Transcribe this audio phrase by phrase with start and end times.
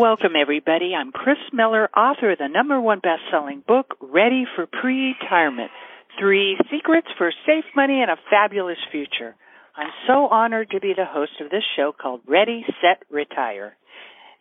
[0.00, 0.94] Welcome, everybody.
[0.98, 5.70] I'm Kris Miller, author of the number one best-selling book, Ready for Pre-Retirement.
[6.18, 9.36] Three Secrets for Safe Money and a Fabulous Future.
[9.76, 13.76] I'm so honored to be the host of this show called Ready, Set, Retire.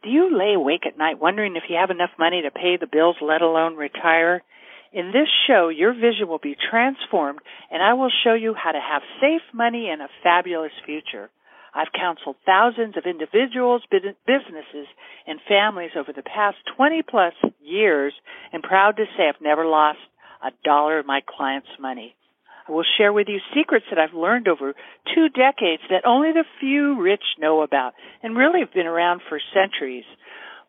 [0.02, 2.88] Do you lay awake at night wondering if you have enough money to pay the
[2.88, 4.42] bills, let alone retire?
[4.94, 8.80] In this show, your vision will be transformed and I will show you how to
[8.80, 11.30] have safe money and a fabulous future.
[11.74, 14.88] I've counseled thousands of individuals, businesses,
[15.28, 18.14] and families over the past 20 plus years
[18.52, 20.00] and proud to say I've never lost
[20.44, 22.16] a dollar of my clients' money.
[22.68, 24.74] I will share with you secrets that I've learned over
[25.14, 29.40] two decades that only the few rich know about and really have been around for
[29.54, 30.06] centuries.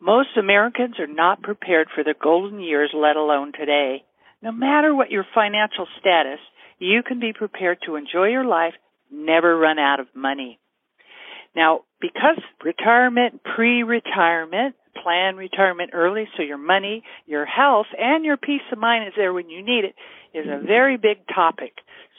[0.01, 4.03] Most Americans are not prepared for the golden years, let alone today.
[4.43, 6.41] No matter what your financial status,
[6.79, 8.73] you can be prepared to enjoy your life,
[9.13, 10.59] never run out of money.
[11.55, 18.63] Now, because retirement, pre-retirement, plan retirement early so your money, your health, and your peace
[18.73, 19.95] of mind is there when you need it
[20.33, 21.73] is a very big topic.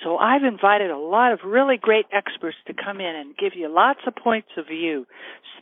[0.04, 3.70] So I've invited a lot of really great experts to come in and give you
[3.70, 5.06] lots of points of view.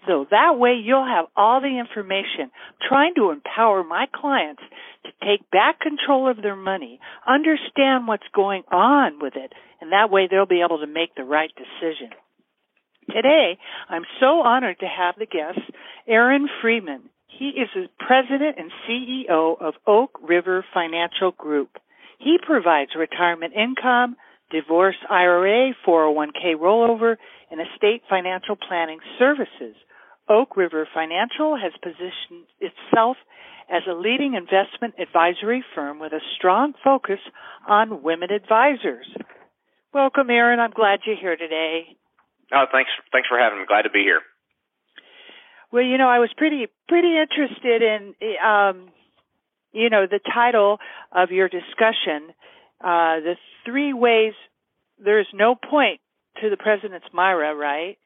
[0.08, 2.50] So that way you'll have all the information
[2.88, 4.62] trying to empower my clients
[5.06, 10.10] to take back control of their money, understand what's going on with it, and that
[10.10, 12.10] way they'll be able to make the right decision.
[13.10, 13.58] Today,
[13.90, 15.60] I'm so honored to have the guest,
[16.08, 17.10] Aaron Freeman.
[17.28, 21.78] He is the president and CEO of Oak River Financial Group.
[22.20, 24.16] He provides retirement income,
[24.52, 27.16] divorce IRA, 401k rollover,
[27.50, 29.76] and estate financial planning services.
[30.28, 33.18] Oak River Financial has positioned itself
[33.72, 37.20] as a leading investment advisory firm with a strong focus
[37.68, 39.08] on women advisors.
[39.94, 40.60] Welcome, Aaron.
[40.60, 41.96] I'm glad you're here today.
[42.54, 42.90] Oh, thanks.
[43.12, 43.66] Thanks for having me.
[43.68, 44.22] Glad to be here.
[45.72, 48.90] Well, you know, I was pretty pretty interested in, um,
[49.72, 50.80] you know, the title
[51.12, 52.34] of your discussion,
[52.82, 53.36] uh, the
[53.66, 54.34] three ways.
[54.98, 56.02] There's no point
[56.42, 57.98] to the president's MyRA, right?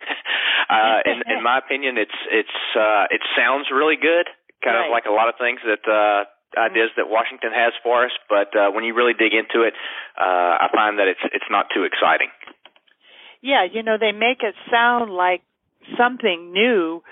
[0.70, 4.26] uh, in, in my opinion, it's it's uh, it sounds really good,
[4.64, 4.86] kind right.
[4.86, 6.24] of like a lot of things that uh,
[6.58, 8.12] ideas that Washington has for us.
[8.30, 9.74] But uh, when you really dig into it,
[10.16, 12.32] uh, I find that it's it's not too exciting
[13.42, 15.42] yeah, you know, they make it sound like
[15.98, 17.02] something new,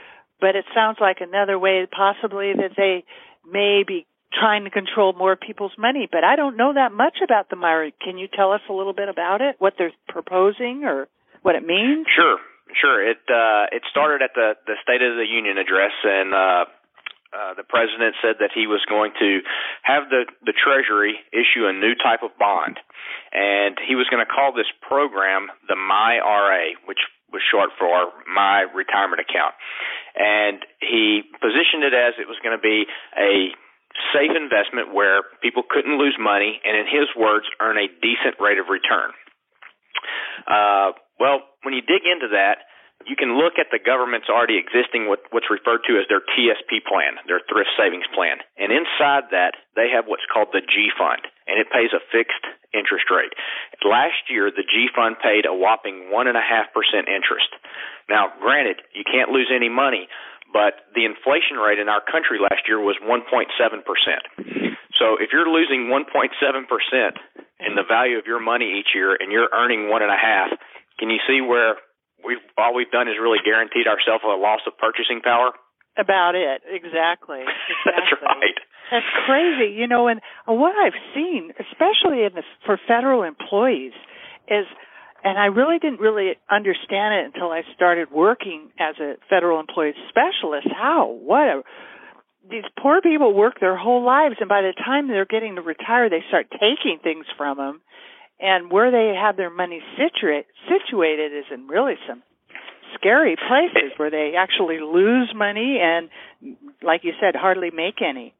[0.41, 3.05] but it sounds like another way possibly that they
[3.51, 6.09] may be trying to control more people's money.
[6.11, 7.93] But I don't know that much about the MyRA.
[8.03, 9.57] Can you tell us a little bit about it?
[9.59, 11.09] What they're proposing or
[11.43, 12.07] what it means?
[12.15, 12.39] Sure,
[12.81, 13.09] sure.
[13.09, 16.65] It uh, it started at the the State of the Union address, and uh,
[17.34, 19.43] uh, the president said that he was going to
[19.83, 22.78] have the the Treasury issue a new type of bond
[23.34, 27.03] and he was going to call this program the MyRA, which
[27.34, 29.59] was short for My Retirement Account.
[30.15, 32.87] And he positioned it as it was going to be
[33.19, 33.50] a
[34.15, 38.62] safe investment where people couldn't lose money and, in his words, earn a decent rate
[38.62, 39.11] of return.
[40.47, 42.71] Uh, well, when you dig into that,
[43.06, 46.81] you can look at the government's already existing what, what's referred to as their TSP
[46.88, 48.41] plan, their thrift savings plan.
[48.56, 52.44] And inside that, they have what's called the G fund, and it pays a fixed
[52.72, 53.37] interest rate.
[53.84, 56.32] Last year, the G fund paid a whopping 1.5%
[57.05, 57.50] interest.
[58.09, 60.09] Now, granted, you can't lose any money,
[60.53, 63.50] but the inflation rate in our country last year was 1.7%.
[64.99, 66.06] So if you're losing 1.7%
[67.61, 70.55] in the value of your money each year and you're earning one and a half,
[70.99, 71.75] can you see where
[72.27, 75.53] we've all we've done is really guaranteed ourselves a loss of purchasing power.
[75.97, 77.45] About it, exactly.
[77.71, 77.87] exactly.
[77.87, 78.59] That's right.
[78.91, 80.09] That's crazy, you know.
[80.09, 83.93] And what I've seen, especially in the, for federal employees,
[84.49, 84.67] is,
[85.23, 89.95] and I really didn't really understand it until I started working as a federal employee
[90.11, 90.69] specialist.
[90.75, 91.17] How?
[91.23, 91.47] What?
[91.47, 91.62] A,
[92.51, 96.11] these poor people work their whole lives, and by the time they're getting to retire,
[96.11, 97.81] they start taking things from them
[98.44, 102.23] and where they have their money situate, situated is in really some
[102.93, 106.12] scary places where they actually lose money and,
[106.82, 108.35] like you said, hardly make any.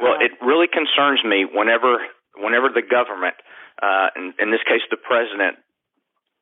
[0.00, 2.02] Well, it really concerns me whenever
[2.34, 3.38] whenever the government,
[3.78, 5.62] uh, in, in this case the president,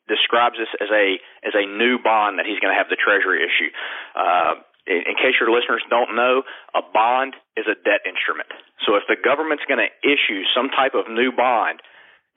[0.08, 3.44] describes this as a as a new bond that he's going to have the Treasury
[3.44, 3.68] issue.
[4.16, 6.42] Uh, in, in case your listeners don't know,
[6.72, 8.48] a bond is a debt instrument.
[8.88, 11.84] So if the government's going to issue some type of new bond,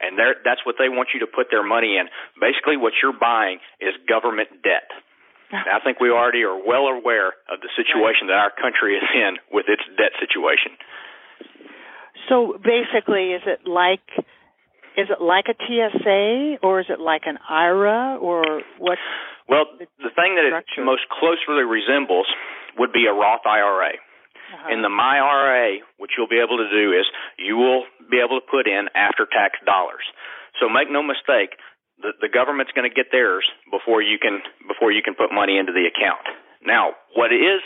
[0.05, 2.07] and that's what they want you to put their money in.
[2.39, 4.87] Basically, what you're buying is government debt.
[5.53, 9.37] I think we already are well aware of the situation that our country is in
[9.51, 10.75] with its debt situation.
[12.27, 14.03] So basically, is it like
[14.97, 18.97] is it like a TSA or is it like an IRA or what?
[19.47, 22.25] Well, the thing that it most closely resembles
[22.77, 23.99] would be a Roth IRA.
[24.45, 24.73] Uh-huh.
[24.73, 27.05] In the MyRA, what you'll be able to do is
[27.37, 30.05] you will be able to put in after tax dollars.
[30.61, 31.57] So make no mistake,
[31.99, 35.57] the, the government's going to get theirs before you can before you can put money
[35.57, 36.25] into the account.
[36.63, 37.63] Now, what is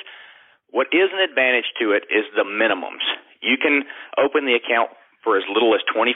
[0.71, 3.03] what is an advantage to it is the minimums.
[3.41, 3.83] You can
[4.17, 4.93] open the account
[5.23, 6.13] for as little as $25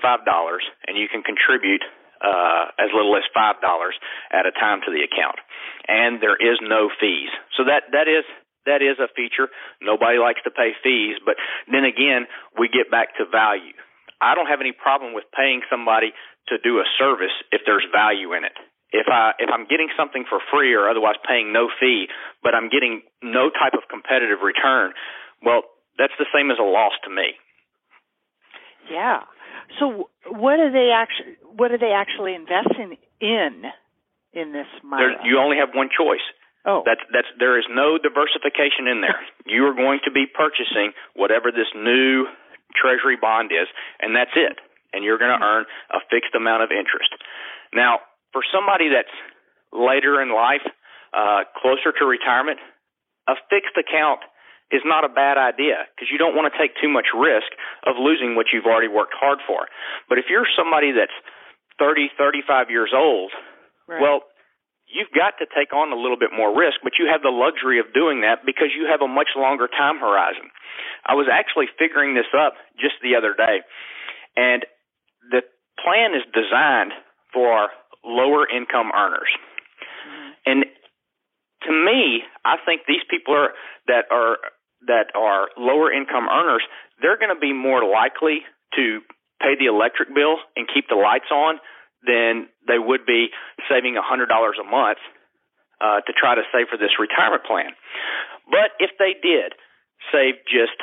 [0.88, 1.82] and you can contribute
[2.24, 3.60] uh, as little as $5
[4.32, 5.36] at a time to the account.
[5.88, 7.34] And there is no fees.
[7.58, 8.24] So that, that is,
[8.66, 9.50] that is a feature.
[9.82, 11.36] Nobody likes to pay fees, but
[11.72, 12.28] then again,
[12.58, 13.76] we get back to value.
[14.22, 16.16] I don't have any problem with paying somebody
[16.48, 18.56] to do a service if there's value in it.
[18.94, 22.08] If I if I'm getting something for free or otherwise paying no fee,
[22.44, 24.94] but I'm getting no type of competitive return,
[25.42, 25.64] well,
[25.98, 27.36] that's the same as a loss to me.
[28.92, 29.24] Yeah.
[29.80, 33.66] So what are they actually what are they actually investing in
[34.34, 36.24] in this There, you only have one choice.
[36.66, 36.82] Oh.
[36.86, 39.20] That's that's there is no diversification in there.
[39.46, 42.26] you are going to be purchasing whatever this new
[42.72, 43.68] treasury bond is
[44.00, 44.60] and that's it.
[44.94, 47.10] And you're going to earn a fixed amount of interest.
[47.74, 48.00] Now,
[48.32, 49.12] for somebody that's
[49.74, 50.62] later in life,
[51.18, 52.62] uh, closer to retirement,
[53.28, 54.22] a fixed account
[54.74, 57.50] is not a bad idea because you don't want to take too much risk
[57.86, 59.70] of losing what you've already worked hard for.
[60.10, 61.14] But if you're somebody that's
[61.78, 63.32] 30, 35 years old,
[63.88, 64.02] right.
[64.02, 64.26] well,
[64.94, 67.82] you've got to take on a little bit more risk, but you have the luxury
[67.82, 70.54] of doing that because you have a much longer time horizon.
[71.04, 73.66] I was actually figuring this up just the other day,
[74.38, 74.64] and
[75.34, 75.42] the
[75.82, 76.94] plan is designed
[77.34, 77.74] for
[78.06, 79.34] lower income earners.
[79.34, 80.30] Mm-hmm.
[80.46, 80.60] And
[81.66, 83.52] to me, I think these people are
[83.88, 84.38] that are
[84.88, 86.64] that are lower income earners,
[87.02, 88.46] they're going to be more likely
[88.76, 89.00] to
[89.42, 91.60] pay the electric bill and keep the lights on
[92.06, 93.30] than they would be
[93.70, 95.00] saving a $100 a month
[95.82, 97.72] uh, to try to save for this retirement plan.
[98.50, 99.56] But if they did
[100.12, 100.76] save just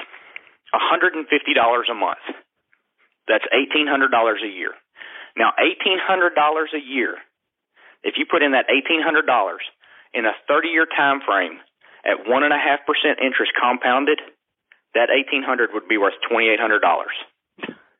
[0.73, 2.25] $150 a month,
[3.29, 4.73] that's $1,800 a year.
[5.37, 6.33] Now, $1,800
[6.75, 7.17] a year,
[8.03, 9.57] if you put in that $1,800
[10.15, 11.61] in a 30 year time frame,
[12.05, 14.21] at one and a half percent interest compounded,
[14.95, 17.15] that eighteen hundred would be worth twenty eight hundred dollars.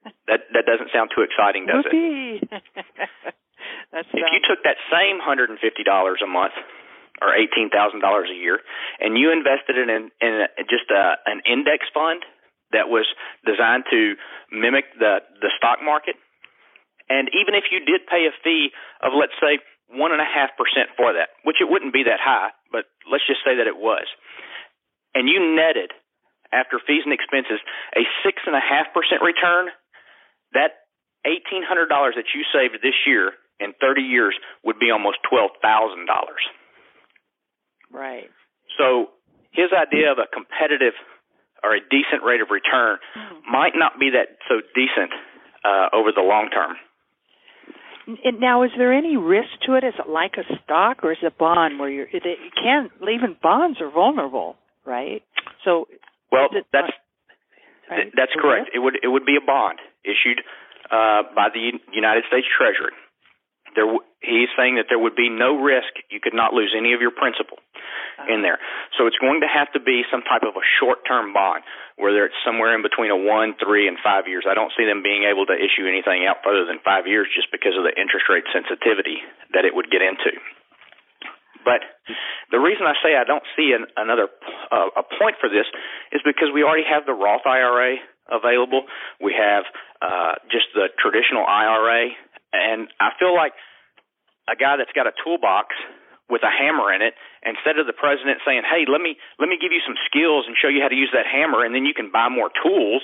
[0.05, 1.93] That that doesn't sound too exciting, does it?
[3.93, 6.55] That's if you took that same hundred and fifty dollars a month
[7.21, 8.61] or eighteen thousand dollars a year
[9.01, 10.33] and you invested it in in
[10.71, 12.23] just a, an index fund
[12.73, 13.05] that was
[13.45, 14.15] designed to
[14.53, 16.15] mimic the the stock market,
[17.09, 18.71] and even if you did pay a fee
[19.03, 19.59] of let's say
[19.91, 23.27] one and a half percent for that, which it wouldn't be that high, but let's
[23.27, 24.07] just say that it was.
[25.15, 25.91] And you netted
[26.55, 27.59] after fees and expenses
[27.99, 29.71] a six and a half percent return,
[30.53, 30.87] that
[31.25, 35.51] eighteen hundred dollars that you saved this year in thirty years would be almost twelve
[35.63, 36.43] thousand dollars.
[37.93, 38.31] Right.
[38.79, 39.11] So
[39.53, 40.95] his idea of a competitive
[41.63, 43.51] or a decent rate of return mm-hmm.
[43.51, 45.13] might not be that so decent
[45.65, 46.77] uh, over the long term.
[48.41, 49.85] Now, is there any risk to it?
[49.85, 52.07] Is it like a stock or is it a bond where you're?
[52.07, 52.91] It, it can't.
[53.03, 55.23] Even bonds are vulnerable, right?
[55.65, 55.87] So,
[56.33, 56.91] well, that's
[57.91, 58.13] right?
[58.15, 58.71] that's correct.
[58.75, 60.41] It would it would be a bond issued
[60.91, 62.95] uh, by the United States Treasury.
[63.79, 63.87] There,
[64.19, 65.95] he's saying that there would be no risk.
[66.11, 67.63] You could not lose any of your principal
[68.27, 68.59] in there.
[68.99, 71.63] So it's going to have to be some type of a short-term bond,
[71.95, 74.45] whether it's somewhere in between a one, three, and five years.
[74.45, 77.49] I don't see them being able to issue anything out further than five years just
[77.55, 79.23] because of the interest rate sensitivity
[79.55, 80.35] that it would get into.
[81.65, 81.85] But
[82.51, 84.29] the reason I say I don't see an, another
[84.73, 85.67] uh, a point for this
[86.13, 87.97] is because we already have the Roth IRA
[88.31, 88.87] available.
[89.21, 89.65] We have
[90.01, 92.11] uh, just the traditional IRA,
[92.53, 93.53] and I feel like
[94.49, 95.75] a guy that's got a toolbox
[96.31, 99.59] with a hammer in it instead of the president saying, "Hey, let me let me
[99.61, 101.93] give you some skills and show you how to use that hammer, and then you
[101.93, 103.03] can buy more tools,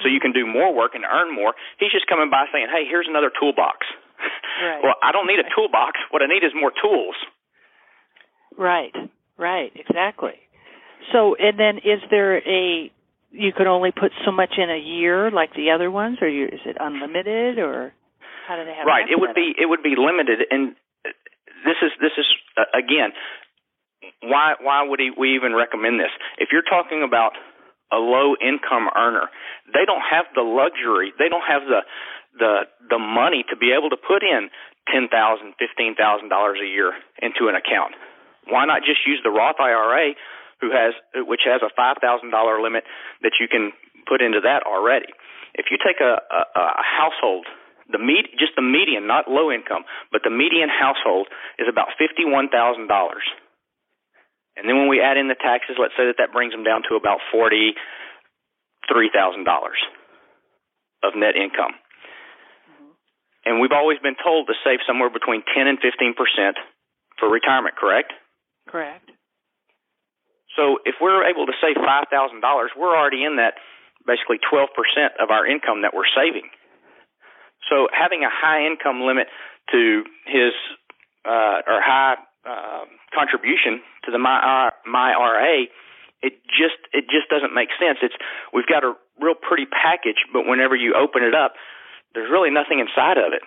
[0.00, 2.86] so you can do more work and earn more." He's just coming by saying, "Hey,
[2.86, 3.86] here's another toolbox."
[4.62, 4.78] Right.
[4.84, 5.98] well, I don't need a toolbox.
[6.10, 7.16] What I need is more tools.
[8.58, 8.94] Right.
[9.38, 9.72] Right.
[9.74, 10.34] Exactly.
[11.12, 12.92] So, and then is there a
[13.32, 16.46] you could only put so much in a year like the other ones, or you,
[16.46, 17.92] is it unlimited, or
[18.46, 18.86] how do they have?
[18.86, 19.08] Right.
[19.10, 20.76] It would be it would be limited, and
[21.64, 23.12] this is this is uh, again
[24.22, 26.10] why why would he, we even recommend this?
[26.38, 27.32] If you're talking about
[27.92, 29.28] a low income earner,
[29.72, 31.82] they don't have the luxury, they don't have the
[32.38, 32.52] the
[32.88, 34.48] the money to be able to put in
[34.88, 37.94] ten thousand, fifteen thousand dollars a year into an account.
[38.48, 40.14] Why not just use the Roth IRA,
[40.60, 40.94] who has
[41.26, 42.84] which has a five thousand dollar limit
[43.22, 43.72] that you can
[44.06, 45.10] put into that already?
[45.54, 47.46] If you take a, a, a household
[47.92, 52.48] the med- just the median, not low income, but the median household is about fifty-one
[52.48, 53.22] thousand dollars.
[54.56, 56.82] And then when we add in the taxes, let's say that that brings them down
[56.88, 59.80] to about forty-three thousand dollars
[61.04, 61.76] of net income.
[61.76, 62.92] Mm-hmm.
[63.44, 66.56] And we've always been told to save somewhere between ten and fifteen percent
[67.20, 67.76] for retirement.
[67.76, 68.12] Correct?
[68.72, 69.12] Correct.
[70.56, 73.60] So if we're able to save five thousand dollars, we're already in that
[74.08, 76.48] basically twelve percent of our income that we're saving.
[77.68, 79.28] So having a high income limit
[79.70, 80.52] to his
[81.28, 82.16] uh, or high
[82.48, 85.68] uh, contribution to the my MyRA,
[86.22, 87.98] it just it just doesn't make sense.
[88.00, 88.16] It's
[88.52, 91.54] we've got a real pretty package, but whenever you open it up,
[92.14, 93.44] there's really nothing inside of it.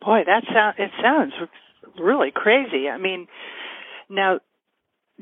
[0.00, 1.32] Boy, that sound it sounds
[1.98, 2.88] really crazy.
[2.88, 3.26] I mean,
[4.08, 4.40] now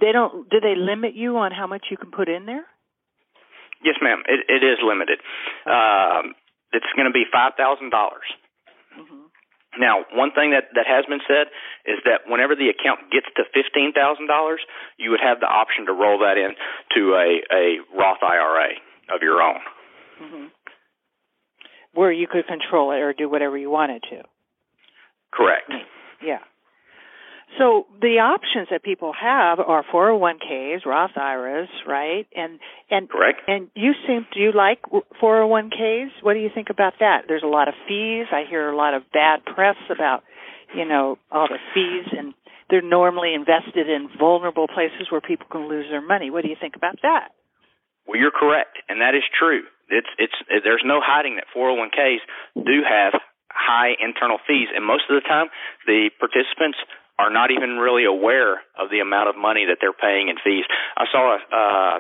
[0.01, 2.65] they don't do they limit you on how much you can put in there?
[3.85, 4.23] Yes, ma'am.
[4.29, 5.19] It, it is limited.
[5.67, 6.35] Um,
[6.73, 8.27] it's going to be five thousand dollars.
[8.99, 9.23] Mm-hmm.
[9.81, 11.49] Now, one thing that that has been said
[11.87, 14.61] is that whenever the account gets to fifteen thousand dollars,
[14.99, 16.55] you would have the option to roll that in
[16.97, 17.65] to a a
[17.97, 18.77] Roth IRA
[19.13, 19.61] of your own,
[20.23, 20.47] mm-hmm.
[21.95, 24.23] where you could control it or do whatever you wanted to.
[25.33, 25.73] Correct.
[26.23, 26.39] Yeah.
[27.59, 32.27] So the options that people have are 401ks, Roth IRAs, right?
[32.35, 32.59] And
[32.91, 33.43] and correct.
[33.47, 34.81] And you seem do you like
[35.21, 36.23] 401ks?
[36.23, 37.25] What do you think about that?
[37.29, 38.27] There's a lot of fees.
[38.33, 40.25] I hear a lot of bad press about,
[40.75, 42.33] you know, all the fees and
[42.71, 46.31] they're normally invested in vulnerable places where people can lose their money.
[46.31, 47.37] What do you think about that?
[48.09, 49.63] Well, you're correct, and that is true.
[49.89, 52.25] It's it's there's no hiding that 401ks
[52.57, 53.21] do have
[53.53, 55.53] high internal fees, and most of the time
[55.87, 56.79] the participants
[57.23, 60.67] are not even really aware of the amount of money that they're paying in fees.
[60.99, 61.99] I saw a, uh,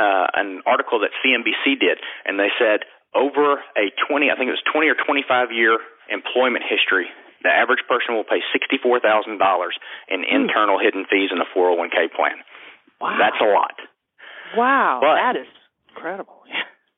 [0.00, 4.56] uh, an article that CNBC did, and they said over a 20, I think it
[4.56, 5.76] was 20 or 25 year
[6.08, 7.12] employment history,
[7.44, 9.04] the average person will pay $64,000
[10.08, 10.24] in hmm.
[10.24, 12.40] internal hidden fees in a 401k plan.
[13.00, 13.20] Wow.
[13.20, 13.76] That's a lot.
[14.56, 15.50] Wow, but that is
[15.90, 16.40] incredible.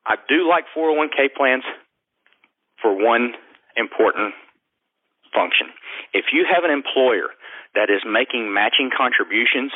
[0.07, 1.65] I do like 401k plans
[2.81, 3.33] for one
[3.77, 4.35] important
[5.35, 5.69] function.
[6.13, 7.33] If you have an employer
[7.76, 9.71] that is making matching contributions,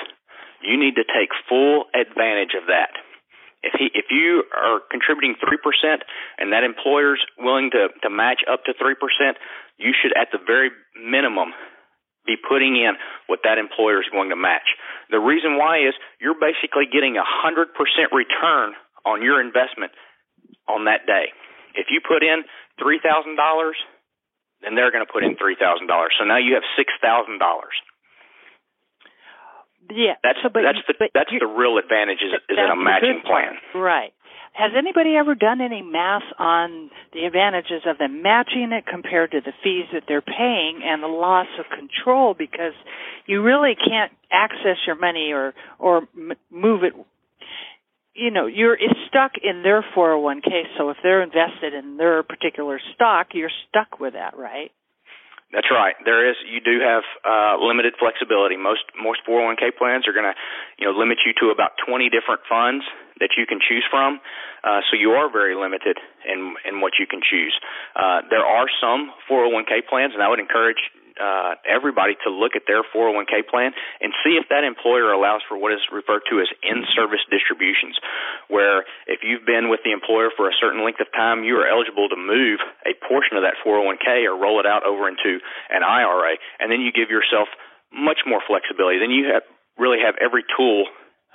[0.64, 2.96] you need to take full advantage of that.
[3.62, 6.00] If he if you are contributing three percent
[6.40, 9.36] and that employer's willing to, to match up to three percent,
[9.76, 11.52] you should at the very minimum
[12.24, 12.96] be putting in
[13.28, 14.64] what that employer is going to match.
[15.12, 18.72] The reason why is you're basically getting a hundred percent return
[19.04, 19.92] on your investment
[20.68, 21.32] on that day.
[21.76, 22.44] If you put in
[22.80, 23.76] three thousand dollars,
[24.64, 26.16] then they're going to put in three thousand dollars.
[26.16, 27.76] So now you have six thousand dollars.
[29.88, 33.56] Yeah, that's but, that's the that's the real advantage is, is in a matching plan.
[33.74, 34.12] Right.
[34.52, 39.40] Has anybody ever done any math on the advantages of them matching it compared to
[39.40, 42.34] the fees that they're paying and the loss of control?
[42.34, 42.74] Because
[43.26, 46.92] you really can't access your money or or m- move it.
[48.14, 50.64] You know, you're it's stuck in their 401k.
[50.76, 54.72] So if they're invested in their particular stock, you're stuck with that, right?
[55.52, 55.98] That's right.
[56.04, 56.36] There is.
[56.46, 58.56] You do have uh, limited flexibility.
[58.56, 60.34] Most most 401k plans are going to,
[60.78, 62.84] you know, limit you to about 20 different funds
[63.18, 64.20] that you can choose from.
[64.62, 67.58] Uh, so you are very limited in in what you can choose.
[67.98, 70.78] Uh, there are some 401k plans, and I would encourage
[71.20, 75.60] uh, everybody to look at their 401k plan and see if that employer allows for
[75.60, 78.00] what is referred to as in-service distributions,
[78.48, 81.68] where if you've been with the employer for a certain length of time, you are
[81.68, 82.58] eligible to move
[82.88, 86.80] a portion of that 401k or roll it out over into an IRA, and then
[86.80, 87.48] you give yourself
[87.92, 88.98] much more flexibility.
[88.98, 89.44] Then you have,
[89.76, 90.86] really have every tool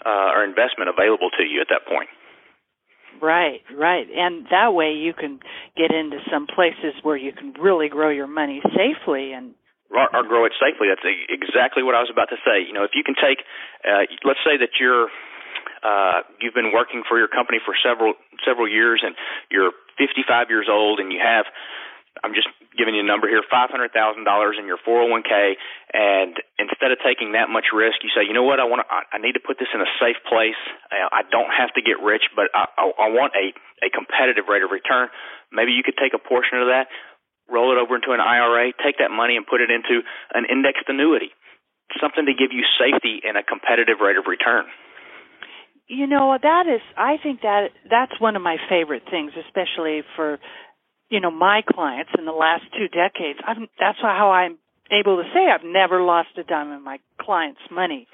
[0.05, 2.09] uh, or investment available to you at that point.
[3.21, 4.07] Right, right.
[4.13, 5.39] And that way you can
[5.77, 9.53] get into some places where you can really grow your money safely and
[9.91, 10.89] or, grow it safely.
[10.89, 12.65] That's exactly what I was about to say.
[12.65, 13.45] You know, if you can take,
[13.85, 15.09] uh, let's say that you're
[15.85, 18.13] uh, you've been working for your company for several
[18.43, 19.15] several years, and
[19.49, 21.45] you're 55 years old, and you have
[22.23, 25.59] I'm just giving you a number here, five hundred thousand dollars in your 401k,
[25.91, 28.87] and instead of taking that much risk, you say, you know what, I want to,
[28.87, 30.59] I, I need to put this in a safe place.
[30.91, 33.51] I don't have to get rich, but I, I, I want a
[33.83, 35.11] a competitive rate of return.
[35.51, 36.87] Maybe you could take a portion of that,
[37.49, 40.01] roll it over into an IRA, take that money and put it into
[40.33, 41.29] an indexed annuity,
[42.01, 44.65] something to give you safety and a competitive rate of return.
[45.87, 50.39] You know, that is I think that that's one of my favorite things, especially for
[51.09, 53.37] you know my clients in the last two decades.
[53.45, 54.57] I'm, that's how I'm
[54.91, 58.07] able to say I've never lost a dime of my clients' money.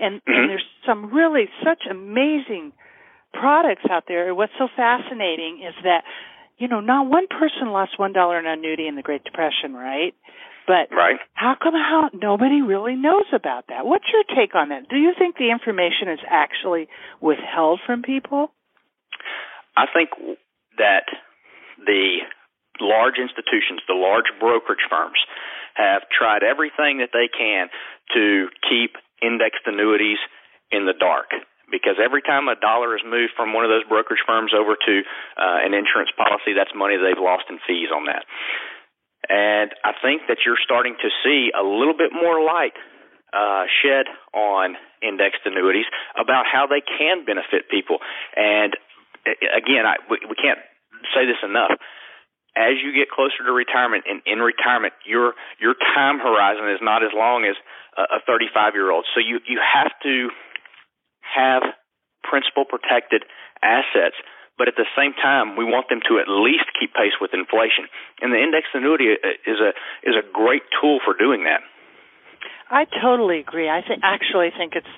[0.00, 0.32] And, mm-hmm.
[0.32, 2.72] and there's some really such amazing
[3.32, 4.34] products out there.
[4.34, 6.04] What's so fascinating is that
[6.62, 10.14] you know, not one person lost one dollar in annuity in the Great Depression, right?
[10.64, 11.18] But right.
[11.34, 13.84] how come how nobody really knows about that?
[13.84, 14.88] What's your take on that?
[14.88, 16.86] Do you think the information is actually
[17.20, 18.52] withheld from people?
[19.76, 20.10] I think
[20.78, 21.10] that
[21.84, 22.22] the
[22.78, 25.18] large institutions, the large brokerage firms,
[25.74, 27.66] have tried everything that they can
[28.14, 30.18] to keep indexed annuities
[30.70, 31.34] in the dark.
[31.72, 34.94] Because every time a dollar is moved from one of those brokerage firms over to
[35.40, 38.28] uh, an insurance policy, that's money they've lost in fees on that.
[39.32, 42.76] And I think that you're starting to see a little bit more light
[43.32, 44.04] uh, shed
[44.36, 45.88] on indexed annuities
[46.20, 47.98] about how they can benefit people.
[48.36, 48.76] And
[49.24, 50.60] again, I, we, we can't
[51.16, 51.72] say this enough
[52.56, 57.02] as you get closer to retirement and in retirement your your time horizon is not
[57.02, 57.56] as long as
[57.96, 60.28] a 35 year old so you you have to
[61.34, 61.62] have
[62.22, 63.24] principal protected
[63.62, 64.16] assets
[64.58, 67.88] but at the same time we want them to at least keep pace with inflation
[68.20, 69.72] and the index annuity uh, is a
[70.08, 71.60] is a great tool for doing that
[72.70, 74.94] I totally agree I think actually think it's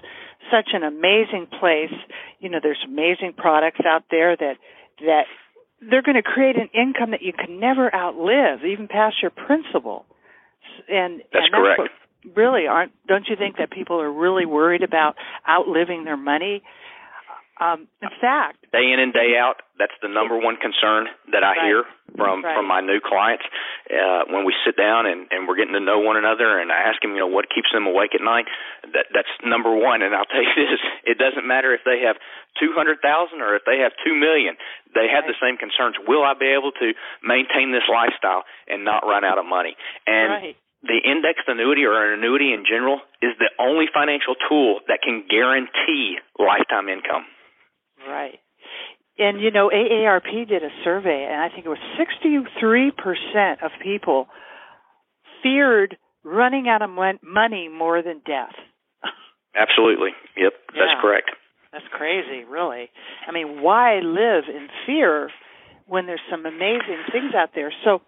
[0.50, 1.94] such an amazing place
[2.40, 4.56] you know there's amazing products out there that
[5.00, 5.24] that
[5.90, 10.06] they're going to create an income that you can never outlive, even past your principal.
[10.88, 11.78] And that's, and that's correct.
[11.78, 11.90] What
[12.34, 15.16] really aren't don't you think that people are really worried about
[15.48, 16.62] outliving their money?
[17.60, 21.54] Um, in fact, day in and day out, that's the number one concern that I
[21.54, 21.62] right.
[21.62, 21.84] hear
[22.18, 22.50] from right.
[22.50, 23.46] from my new clients
[23.94, 26.90] uh, when we sit down and, and we're getting to know one another, and I
[26.90, 28.50] ask them, you know, what keeps them awake at night.
[28.90, 30.02] That that's number one.
[30.02, 32.18] And I'll tell you this: it doesn't matter if they have
[32.58, 34.58] two hundred thousand or if they have two million.
[34.90, 35.30] They have right.
[35.30, 35.94] the same concerns.
[36.10, 36.90] Will I be able to
[37.22, 39.78] maintain this lifestyle and not run out of money?
[40.10, 44.80] And right the indexed annuity or an annuity in general is the only financial tool
[44.88, 47.24] that can guarantee lifetime income.
[48.06, 48.38] Right.
[49.18, 54.26] And you know, AARP did a survey, and I think it was 63% of people
[55.42, 58.54] feared running out of money more than death.
[59.56, 60.10] Absolutely.
[60.36, 61.30] Yep, that's correct.
[61.72, 62.90] That's crazy, really.
[63.26, 65.30] I mean, why live in fear
[65.86, 67.72] when there's some amazing things out there?
[67.84, 68.00] So,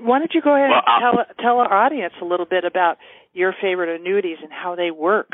[0.00, 2.98] why don't you go ahead well, and tell tell our audience a little bit about
[3.32, 5.30] your favorite annuities and how they work?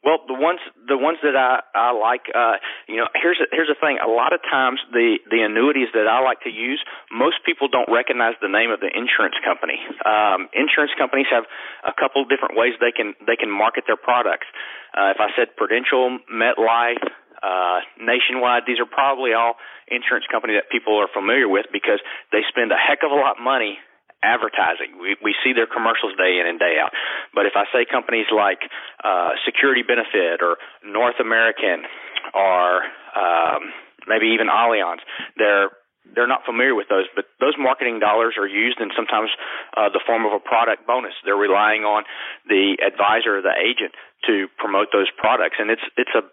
[0.00, 2.56] Well, the ones the ones that I I like, uh,
[2.88, 4.00] you know, here's a, here's the thing.
[4.00, 6.80] A lot of times, the the annuities that I like to use,
[7.12, 9.76] most people don't recognize the name of the insurance company.
[10.08, 11.44] Um, insurance companies have
[11.84, 14.48] a couple different ways they can they can market their products.
[14.96, 17.04] Uh, if I said Prudential, MetLife,
[17.42, 19.56] uh, Nationwide, these are probably all
[19.88, 21.98] insurance companies that people are familiar with because
[22.32, 23.78] they spend a heck of a lot of money
[24.22, 25.00] advertising.
[25.00, 26.92] We we see their commercials day in and day out.
[27.34, 28.60] But if I say companies like
[29.02, 31.88] uh, Security Benefit or North American
[32.34, 32.84] or
[33.16, 33.72] um,
[34.06, 35.00] maybe even Allianz,
[35.36, 35.72] they're
[36.14, 39.30] they're not familiar with those, but those marketing dollars are used in sometimes
[39.76, 41.12] uh, the form of a product bonus.
[41.24, 42.04] They're relying on
[42.48, 43.94] the advisor or the agent
[44.26, 46.24] to promote those products, and it's it's a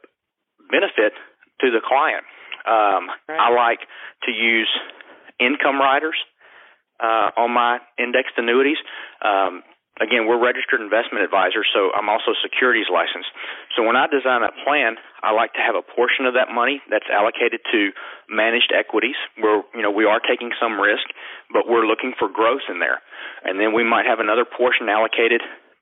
[0.69, 1.13] benefit
[1.61, 2.23] to the client.
[2.67, 3.39] Um, right.
[3.39, 3.79] I like
[4.27, 4.69] to use
[5.39, 6.17] income riders
[6.99, 8.77] uh, on my indexed annuities.
[9.23, 9.63] Um,
[10.01, 13.29] again, we're registered investment advisors, so I'm also securities licensed.
[13.75, 16.81] So when I design a plan, I like to have a portion of that money
[16.89, 17.91] that's allocated to
[18.29, 21.05] managed equities, where you know we are taking some risk,
[21.53, 23.01] but we're looking for growth in there.
[23.45, 25.41] And then we might have another portion allocated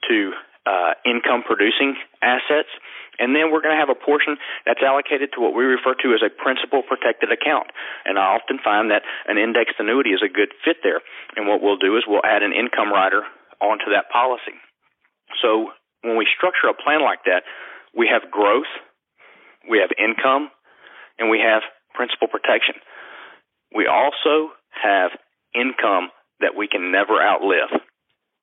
[0.10, 0.32] to
[0.66, 2.70] uh, income producing assets.
[3.20, 6.14] And then we're going to have a portion that's allocated to what we refer to
[6.14, 7.72] as a principal protected account.
[8.04, 11.02] And I often find that an indexed annuity is a good fit there.
[11.36, 13.24] And what we'll do is we'll add an income rider
[13.62, 14.56] onto that policy.
[15.42, 15.72] So
[16.04, 17.44] when we structure a plan like that,
[17.96, 18.70] we have growth,
[19.70, 20.52] we have income,
[21.18, 22.76] and we have principal protection.
[23.74, 25.12] We also have
[25.56, 27.72] income that we can never outlive.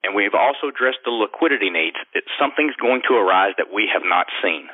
[0.02, 1.96] And we've also addressed the liquidity needs.
[2.14, 4.66] It, something's going to arise that we have not seen.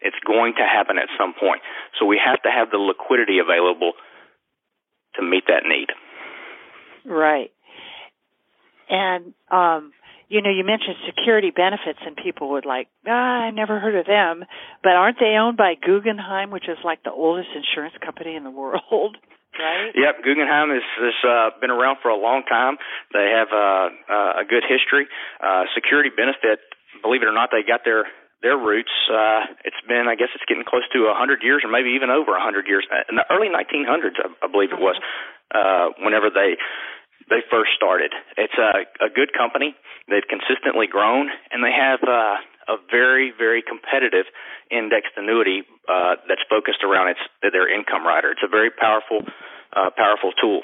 [0.00, 1.60] It's going to happen at some point.
[1.98, 3.92] So we have to have the liquidity available
[5.16, 5.88] to meet that need.
[7.04, 7.52] Right.
[8.88, 9.92] And um
[10.30, 14.06] you know, you mentioned security benefits and people would like, ah, I never heard of
[14.06, 14.44] them.
[14.80, 18.50] But aren't they owned by Guggenheim, which is like the oldest insurance company in the
[18.50, 19.16] world?
[19.58, 19.90] right?
[19.94, 22.76] Yep, Guggenheim has, has uh, been around for a long time.
[23.12, 25.08] They have uh, uh, a good history.
[25.42, 26.60] Uh, security benefit,
[27.02, 28.06] believe it or not, they got their
[28.40, 28.92] their roots.
[29.04, 32.08] Uh, it's been, I guess, it's getting close to a hundred years, or maybe even
[32.08, 32.88] over a hundred years.
[33.12, 34.96] In the early 1900s, I, I believe it was,
[35.52, 36.56] uh, whenever they
[37.28, 38.10] they first started.
[38.36, 39.76] It's a, a good company.
[40.08, 44.26] They've consistently grown, and they have uh, a very, very competitive
[44.70, 48.30] indexed annuity uh, that's focused around its their income rider.
[48.30, 49.22] It's a very powerful
[49.72, 50.62] uh, powerful tool.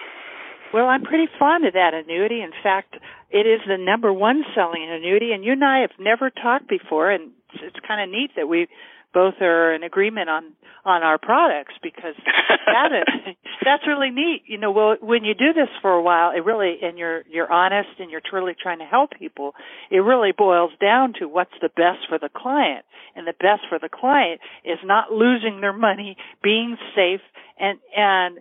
[0.72, 2.42] Well, I'm pretty fond of that annuity.
[2.42, 2.96] In fact,
[3.30, 7.11] it is the number one selling annuity, and you and I have never talked before,
[7.11, 8.68] and it's, it's kind of neat that we
[9.16, 10.52] both are in agreement on
[10.85, 12.14] on our products because
[12.66, 14.42] that is that's really neat.
[14.46, 17.50] You know, well, when you do this for a while, it really and you're you're
[17.50, 19.55] honest and you're truly trying to help people.
[19.90, 22.85] It really boils down to what's the best for the client,
[23.16, 27.22] and the best for the client is not losing their money, being safe,
[27.59, 28.38] and and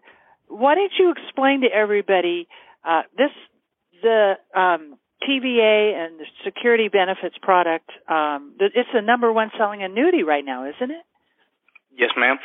[0.49, 2.49] why don't you explain to everybody
[2.83, 3.31] uh, this
[4.03, 7.89] the um, TVA and the security benefits product?
[8.09, 11.05] Um, it's the number one selling annuity right now, isn't it?
[11.97, 12.37] Yes, ma'am.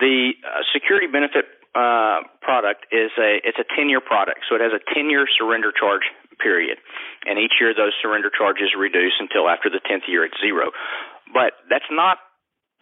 [0.00, 4.62] The uh, security benefit uh, product is a it's a 10 year product, so it
[4.62, 6.08] has a 10 year surrender charge
[6.42, 6.78] period,
[7.24, 10.72] and each year those surrender charges reduce until after the 10th year it's zero.
[11.32, 12.18] But that's not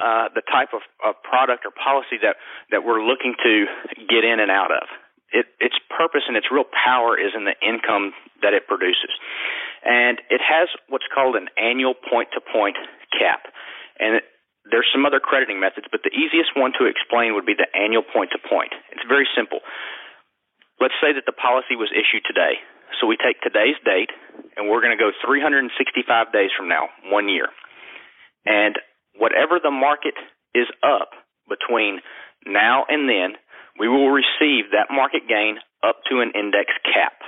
[0.00, 2.36] uh, the type of, of product or policy that
[2.70, 3.66] that we're looking to
[4.08, 4.86] get in and out of.
[5.34, 9.10] It, its purpose and its real power is in the income that it produces,
[9.82, 12.78] and it has what's called an annual point-to-point
[13.10, 13.50] cap.
[13.98, 14.24] And it,
[14.70, 18.06] there's some other crediting methods, but the easiest one to explain would be the annual
[18.06, 18.72] point-to-point.
[18.94, 19.60] It's very simple.
[20.78, 22.62] Let's say that the policy was issued today.
[23.00, 24.14] So we take today's date,
[24.56, 25.68] and we're going to go 365
[26.32, 27.50] days from now, one year.
[28.46, 28.78] And
[29.18, 30.14] whatever the market
[30.54, 31.10] is up
[31.48, 32.00] between
[32.46, 33.36] now and then,
[33.78, 37.18] we will receive that market gain up to an index cap.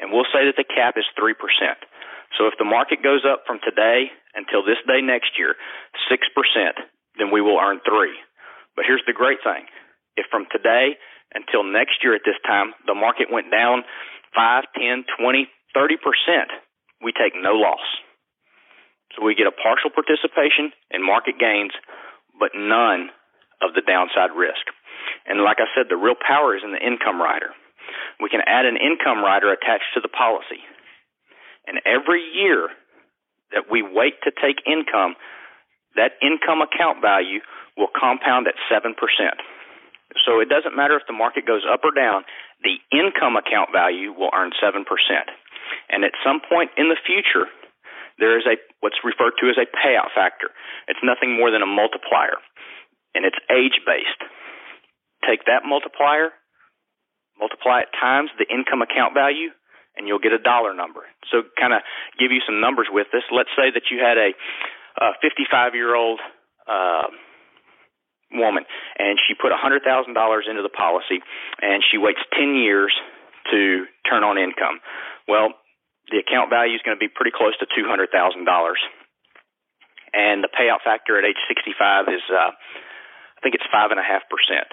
[0.00, 1.36] And we'll say that the cap is 3%.
[2.36, 5.54] So if the market goes up from today until this day next year,
[6.10, 6.18] 6%,
[7.18, 8.10] then we will earn 3.
[8.74, 9.70] But here's the great thing.
[10.16, 10.98] If from today
[11.34, 13.82] until next year at this time, the market went down
[14.34, 16.50] 5, 10, 20, 30%,
[17.02, 17.82] we take no loss.
[19.14, 21.70] So we get a partial participation in market gains,
[22.38, 23.10] but none
[23.62, 24.66] of the downside risk.
[25.26, 27.54] And like I said, the real power is in the income rider.
[28.20, 30.62] We can add an income rider attached to the policy.
[31.66, 32.68] And every year
[33.52, 35.16] that we wait to take income,
[35.96, 37.40] that income account value
[37.76, 38.94] will compound at 7%.
[40.22, 42.22] So it doesn't matter if the market goes up or down,
[42.62, 44.84] the income account value will earn 7%.
[45.90, 47.50] And at some point in the future,
[48.18, 50.54] there is a what's referred to as a payout factor.
[50.86, 52.38] It's nothing more than a multiplier,
[53.14, 54.22] and it's age based.
[55.26, 56.30] Take that multiplier,
[57.38, 59.50] multiply it times the income account value,
[59.96, 61.06] and you'll get a dollar number.
[61.32, 61.80] So, kind of
[62.18, 63.22] give you some numbers with this.
[63.32, 64.36] Let's say that you had a
[65.22, 66.20] 55 year old
[66.68, 67.08] uh,
[68.32, 68.64] woman,
[68.98, 71.22] and she put $100,000 into the policy,
[71.62, 72.92] and she waits 10 years
[73.50, 74.80] to turn on income.
[75.28, 75.54] Well,
[76.10, 78.80] the account value is going to be pretty close to two hundred thousand dollars,
[80.12, 84.00] and the payout factor at age sixty five is, uh, I think it's five and
[84.00, 84.68] a half percent.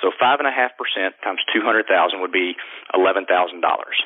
[0.00, 2.56] So five and a half percent times two hundred thousand would be
[2.92, 4.00] eleven thousand dollars.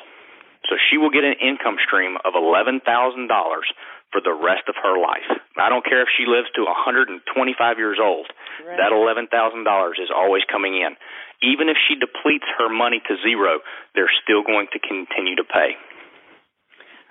[0.69, 3.71] So she will get an income stream of eleven thousand dollars
[4.15, 5.27] for the rest of her life.
[5.59, 7.19] I don't care if she lives to 125
[7.75, 8.31] years old.
[8.63, 8.79] Right.
[8.79, 9.27] That $11,000
[9.99, 10.95] is always coming in.
[11.43, 13.59] Even if she depletes her money to zero,
[13.91, 15.75] they're still going to continue to pay.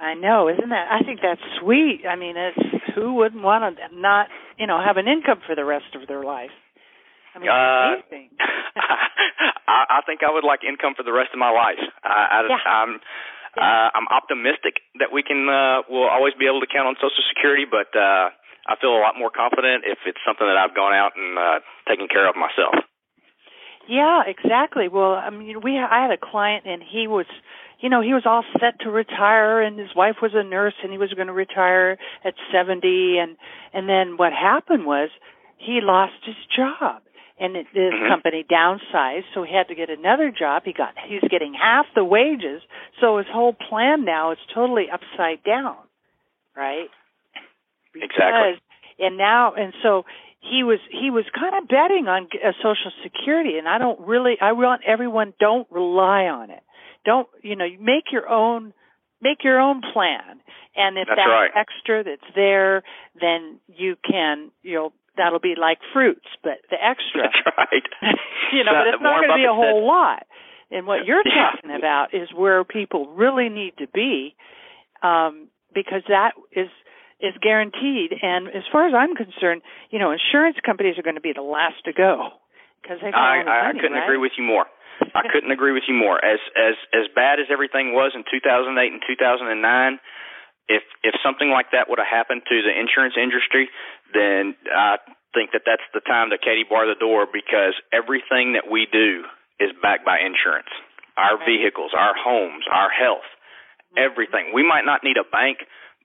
[0.00, 0.88] I know, isn't that?
[0.90, 2.08] I think that's sweet.
[2.08, 2.58] I mean, it's
[2.94, 6.24] who wouldn't want to not, you know, have an income for the rest of their
[6.24, 6.56] life?
[7.34, 8.30] I mean, uh, amazing.
[9.68, 11.82] I, I think I would like income for the rest of my life.
[12.02, 12.62] I, I, yeah.
[12.62, 13.00] I'm,
[13.56, 13.62] yeah.
[13.62, 17.22] Uh, I'm optimistic that we can, uh, we'll always be able to count on Social
[17.30, 18.34] Security, but uh,
[18.66, 21.58] I feel a lot more confident if it's something that I've gone out and uh,
[21.86, 22.82] taken care of myself.
[23.86, 24.88] Yeah, exactly.
[24.88, 27.26] Well, I mean, we I had a client and he was
[27.80, 30.90] you know, he was all set to retire and his wife was a nurse and
[30.90, 33.36] he was going to retire at 70 and
[33.72, 35.10] and then what happened was
[35.58, 37.02] he lost his job
[37.38, 38.08] and his mm-hmm.
[38.08, 42.04] company downsized so he had to get another job he got he's getting half the
[42.04, 42.62] wages
[43.00, 45.76] so his whole plan now is totally upside down
[46.56, 46.88] right
[47.92, 48.62] because, exactly
[48.98, 50.04] and now and so
[50.40, 54.36] he was he was kind of betting on uh, social security and i don't really
[54.40, 56.62] i want everyone don't rely on it
[57.04, 58.72] don't you know make your own
[59.20, 60.40] make your own plan
[60.76, 61.50] and if that's, that's right.
[61.56, 62.82] extra that's there
[63.20, 67.22] then you can you know that'll be like fruits but the extra.
[67.30, 67.86] That's right.
[68.52, 70.26] You know so but it's not going to be a whole said, lot.
[70.70, 71.50] And what you're yeah.
[71.50, 74.36] talking about is where people really need to be
[75.02, 76.68] um because that is
[77.20, 78.12] is guaranteed.
[78.22, 81.42] And as far as i'm concerned you know insurance companies are going to be the
[81.42, 82.30] last to go
[82.84, 84.66] because they I, I, I couldn't agree with you more.
[85.14, 86.22] I couldn't agree with you more.
[86.22, 89.98] As as as bad as everything was in 2008 and 2009,
[90.68, 93.68] if if something like that would have happened to the insurance industry,
[94.12, 94.98] then I
[95.32, 99.24] think that that's the time to Katie bar the door because everything that we do
[99.58, 100.70] is backed by insurance.
[101.16, 101.46] Our Right.
[101.46, 103.26] vehicles, our homes, our health,
[103.96, 104.52] everything.
[104.52, 105.58] We might not need a bank,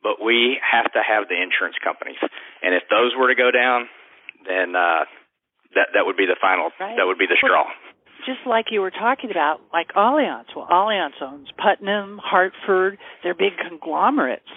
[0.03, 2.17] but we have to have the insurance companies.
[2.61, 3.89] And if those were to go down,
[4.45, 5.05] then uh
[5.75, 6.95] that that would be the final Right.
[6.97, 7.65] that would be the straw.
[8.25, 10.53] Just like you were talking about, like Allianz.
[10.55, 12.97] Well, Allianz owns Putnam, Hartford.
[13.23, 14.49] They're big conglomerates,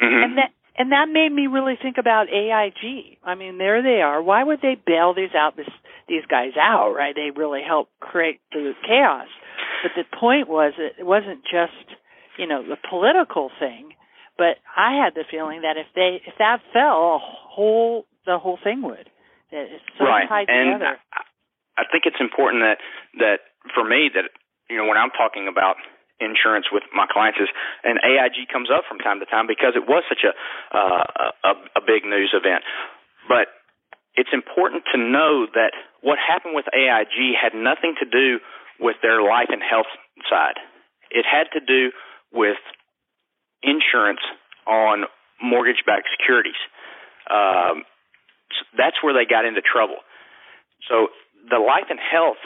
[0.00, 0.24] Mhm.
[0.24, 3.18] and that and that made me really think about AIG.
[3.24, 4.22] I mean, there they are.
[4.22, 5.56] Why would they bail these out?
[5.56, 5.68] This
[6.08, 7.14] these guys out, right?
[7.14, 9.26] They really helped create the chaos.
[9.82, 11.96] But the point was, it wasn't just
[12.38, 13.90] you know the political thing,
[14.36, 18.58] but I had the feeling that if they if that fell, a whole the whole
[18.62, 19.08] thing would.
[19.50, 20.28] That it's so right.
[20.28, 20.98] tied and together.
[21.12, 21.22] I,
[21.78, 22.78] I think it's important that
[23.18, 23.38] that
[23.74, 24.28] for me that
[24.68, 25.76] you know when I'm talking about
[26.20, 27.48] insurance with my clients is
[27.84, 30.32] and AIG comes up from time to time because it was such a
[30.72, 32.64] uh, a, a big news event.
[33.28, 33.48] But
[34.16, 38.40] it's important to know that what happened with AIG had nothing to do
[38.80, 39.90] with their life and health
[40.28, 40.56] side.
[41.10, 41.92] It had to do
[42.32, 42.56] with
[43.62, 44.20] insurance
[44.66, 45.04] on
[45.42, 46.58] mortgage-backed securities.
[47.30, 47.84] Um,
[48.76, 50.00] that's where they got into trouble.
[50.88, 51.08] So
[51.50, 52.40] the life and health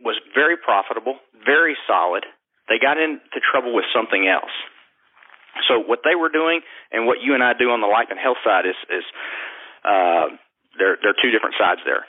[0.00, 2.24] was very profitable, very solid.
[2.68, 4.52] They got into trouble with something else.
[5.66, 6.60] So what they were doing
[6.92, 9.04] and what you and I do on the life and health side is is
[9.84, 10.28] uh,
[10.78, 12.04] there there are two different sides there.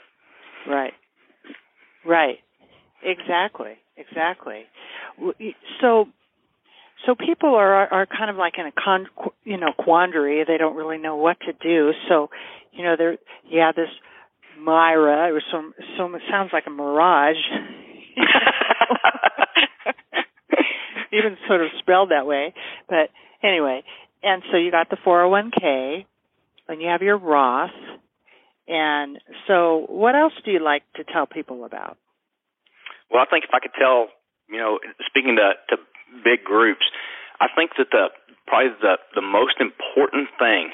[0.68, 0.92] Right.
[2.04, 2.38] Right.
[3.02, 3.74] Exactly.
[3.96, 4.64] Exactly.
[5.80, 6.06] So
[7.06, 9.06] so people are are kind of like in a con
[9.44, 10.44] you know quandary.
[10.46, 11.92] They don't really know what to do.
[12.08, 12.30] So
[12.72, 13.18] you know they're
[13.50, 13.88] yeah this
[14.60, 17.36] MyRA it was some some it sounds like a mirage.
[21.18, 22.54] Even sort of spelled that way,
[22.88, 23.10] but
[23.42, 23.82] anyway.
[24.22, 26.04] And so you got the 401k,
[26.68, 27.70] and you have your Roth,
[28.68, 29.18] and
[29.48, 31.98] so what else do you like to tell people about?
[33.10, 34.06] Well, I think if I could tell,
[34.48, 35.82] you know, speaking to to
[36.22, 36.86] big groups,
[37.40, 38.14] I think that the
[38.46, 40.70] probably the the most important thing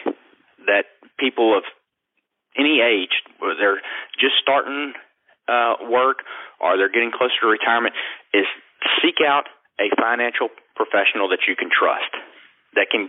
[0.66, 0.84] that
[1.18, 1.64] people of
[2.58, 3.80] any age, whether they're
[4.20, 4.92] just starting
[5.48, 6.20] uh, work
[6.60, 7.94] or they're getting closer to retirement,
[8.34, 8.44] is
[9.00, 9.48] seek out
[9.80, 12.12] a financial professional that you can trust
[12.76, 13.08] that can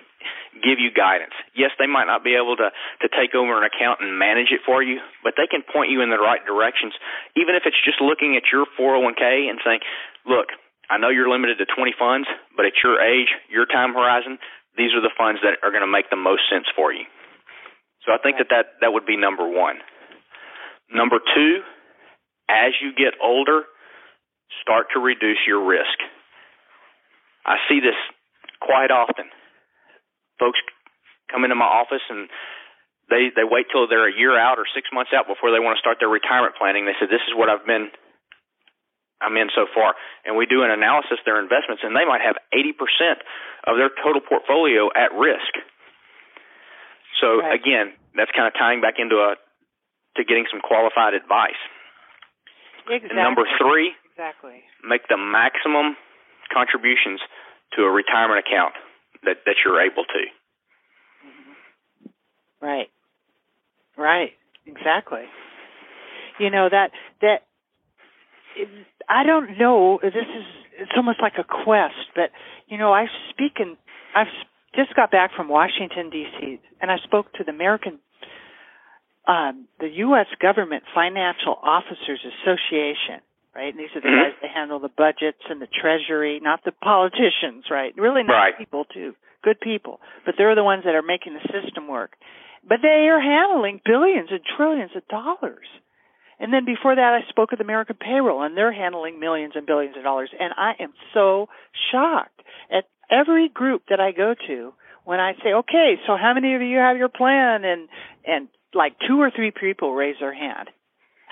[0.63, 1.35] give you guidance.
[1.53, 4.63] Yes, they might not be able to to take over an account and manage it
[4.65, 6.95] for you, but they can point you in the right directions.
[7.35, 9.81] Even if it's just looking at your 401k and saying,
[10.25, 10.49] "Look,
[10.89, 14.39] I know you're limited to 20 funds, but at your age, your time horizon,
[14.75, 17.05] these are the funds that are going to make the most sense for you."
[18.07, 19.83] So I think that that that would be number 1.
[20.89, 21.63] Number 2,
[22.49, 23.65] as you get older,
[24.61, 25.99] start to reduce your risk.
[27.47, 27.95] I see this
[28.59, 29.25] quite often.
[30.39, 30.59] Folks
[31.31, 32.29] come into my office and
[33.09, 35.77] they they wait till they're a year out or six months out before they want
[35.77, 36.85] to start their retirement planning.
[36.85, 37.89] They say, "This is what I've been,
[39.21, 42.21] I'm in so far," and we do an analysis of their investments, and they might
[42.21, 43.23] have 80%
[43.63, 45.53] of their total portfolio at risk.
[47.21, 47.53] So Right.
[47.53, 49.37] again, that's kind of tying back into a
[50.17, 51.57] to getting some qualified advice.
[52.87, 53.09] Exactly.
[53.09, 54.65] And number three, Exactly.
[54.83, 55.95] make the maximum
[56.49, 57.21] contributions
[57.75, 58.73] to a retirement account
[59.23, 60.23] that that you're able to.
[62.61, 62.89] Right.
[63.97, 64.31] Right.
[64.65, 65.23] Exactly.
[66.39, 67.43] You know that that
[69.09, 69.99] I don't know.
[70.01, 70.45] This is
[70.79, 72.31] it's almost like a quest, but
[72.67, 73.77] you know I speak in
[74.15, 74.27] I've
[74.75, 76.59] just got back from Washington D.C.
[76.81, 77.99] and I spoke to the American
[79.27, 80.27] um, the U.S.
[80.41, 83.21] Government Financial Officers Association.
[83.57, 84.23] Right, and these are the Mhm.
[84.23, 87.71] guys that handle the budgets and the treasury, not the politicians.
[87.71, 88.57] Right, really nice Right.
[88.57, 92.15] people too, good people, but they're the ones that are making the system work.
[92.63, 95.67] But they are handling billions and trillions of dollars.
[96.39, 99.97] And then before that, I spoke with American Payroll, and they're handling millions and billions
[99.97, 100.31] of dollars.
[100.39, 101.49] And I am so
[101.89, 106.53] shocked at every group that I go to when I say, "Okay, so how many
[106.53, 107.89] of you have your plan?" and
[108.23, 110.69] and like two or three people raise their hand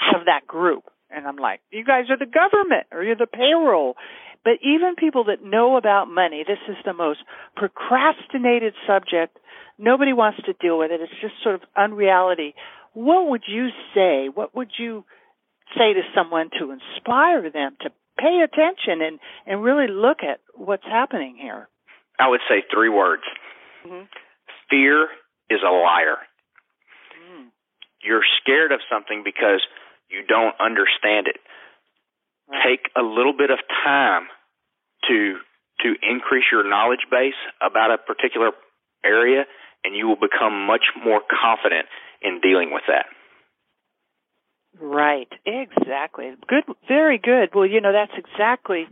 [0.01, 3.27] out of that group, and I'm like, "You guys are the government, or you're the
[3.27, 3.95] payroll."
[4.43, 7.19] But even people that know about money, this is the most
[7.55, 9.37] procrastinated subject.
[9.79, 11.01] Nobody wants to deal with it.
[11.01, 12.53] It's just sort of unreality.
[12.93, 14.29] What would you say?
[14.29, 15.03] What would you
[15.75, 20.85] say to someone to inspire them to pay attention and, and really look at what's
[20.85, 21.67] happening here?
[22.19, 23.23] I would say three words.
[23.85, 24.05] Mm-hmm.
[24.69, 25.07] Fear
[25.49, 26.17] is a liar.
[27.19, 27.47] Mm,
[28.03, 29.61] You're scared of something because
[30.09, 31.37] you don't understand it.
[32.49, 32.63] right.
[32.63, 34.27] Take a little bit of time
[35.09, 35.37] to
[35.81, 38.51] to increase your knowledge base about a particular
[39.03, 39.43] area
[39.83, 41.85] and you will become much more confident
[42.21, 43.05] in dealing with that.
[44.81, 46.33] Right, exactly.
[46.47, 47.49] Good, very good.
[47.53, 48.87] Well, you know, that's exactly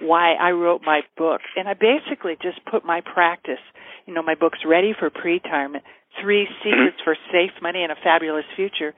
[0.00, 1.42] why I wrote my book.
[1.56, 3.62] And I basically just put my practice,
[4.06, 5.84] you know, my book's ready for pre-retirement,
[6.20, 8.94] three secrets for safe money and a fabulous future.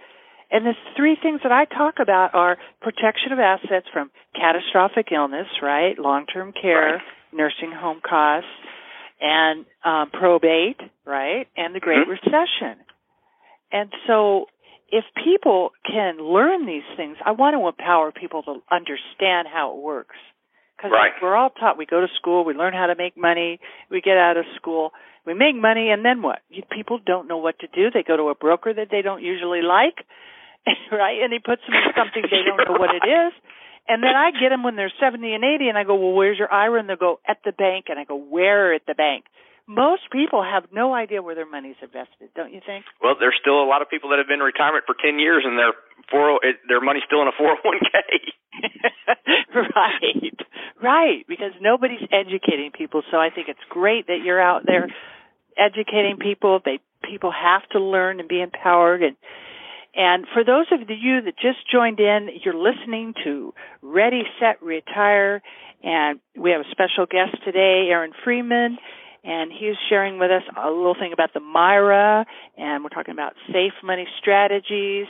[0.51, 5.47] And the three things that I talk about are protection of assets from catastrophic illness,
[5.63, 5.99] right?
[5.99, 7.03] Long-term care, Right.
[7.33, 8.49] nursing home costs,
[9.21, 11.47] and um, probate, right?
[11.57, 12.19] And the Great Mhm.
[12.19, 12.77] Recession.
[13.71, 14.49] And so
[14.89, 19.77] if people can learn these things, I want to empower people to understand how it
[19.77, 20.17] works.
[20.77, 21.13] Because Right.
[21.23, 23.61] we're all taught, we go to school, we learn how to make money,
[23.91, 24.93] we get out of school,
[25.27, 26.41] we make money, and then what?
[26.71, 27.91] People don't know what to do.
[27.91, 30.07] They go to a broker that they don't usually like,
[30.93, 31.23] right?
[31.23, 33.33] And he puts them in something they don't know what it is.
[33.89, 36.39] And then I get them when they're 70 and 80, and I go, well, where's
[36.39, 36.79] your IRA?
[36.79, 37.87] And they go, at the bank.
[37.89, 39.25] And I go, where at the bank?
[39.67, 42.85] Most people have no idea where their money's invested, don't you think?
[43.03, 45.43] Well, there's still a lot of people that have been in retirement for 10 years
[45.47, 45.73] and their
[46.11, 47.99] 40, it- their money's still in a 401k.
[49.55, 50.39] right,
[50.83, 51.25] right.
[51.29, 54.89] Because nobody's educating people, so I think it's great that you're out there
[55.57, 56.61] educating people.
[56.65, 59.03] They people have to learn and be empowered.
[59.03, 59.17] And
[59.95, 65.43] and for those of you that just joined in, you're listening to Ready, Set, Retire,
[65.83, 68.79] and we have a special guest today, Aaron Freeman.
[69.23, 72.25] And he's sharing with us a little thing about the MyRA,
[72.57, 75.07] and we're talking about safe money strategies.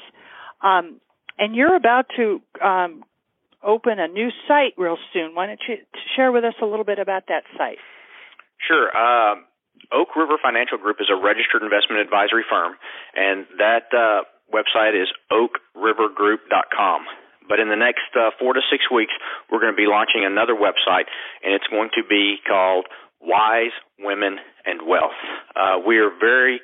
[0.62, 1.00] Um,
[1.38, 3.04] and you're about to um,
[3.62, 5.34] open a new site real soon.
[5.34, 5.76] Why don't you
[6.16, 7.78] share with us a little bit about that site?
[8.66, 8.90] Sure.
[8.96, 9.44] Um,
[9.92, 12.74] Oak River Financial Group is a registered investment advisory firm,
[13.14, 17.00] and that uh, website is oakrivergroup.com.
[17.48, 19.12] But in the next uh, four to six weeks,
[19.50, 21.10] we're going to be launching another website,
[21.42, 22.86] and it's going to be called
[23.20, 25.18] Wise Women and Wealth.
[25.56, 26.60] Uh, we are very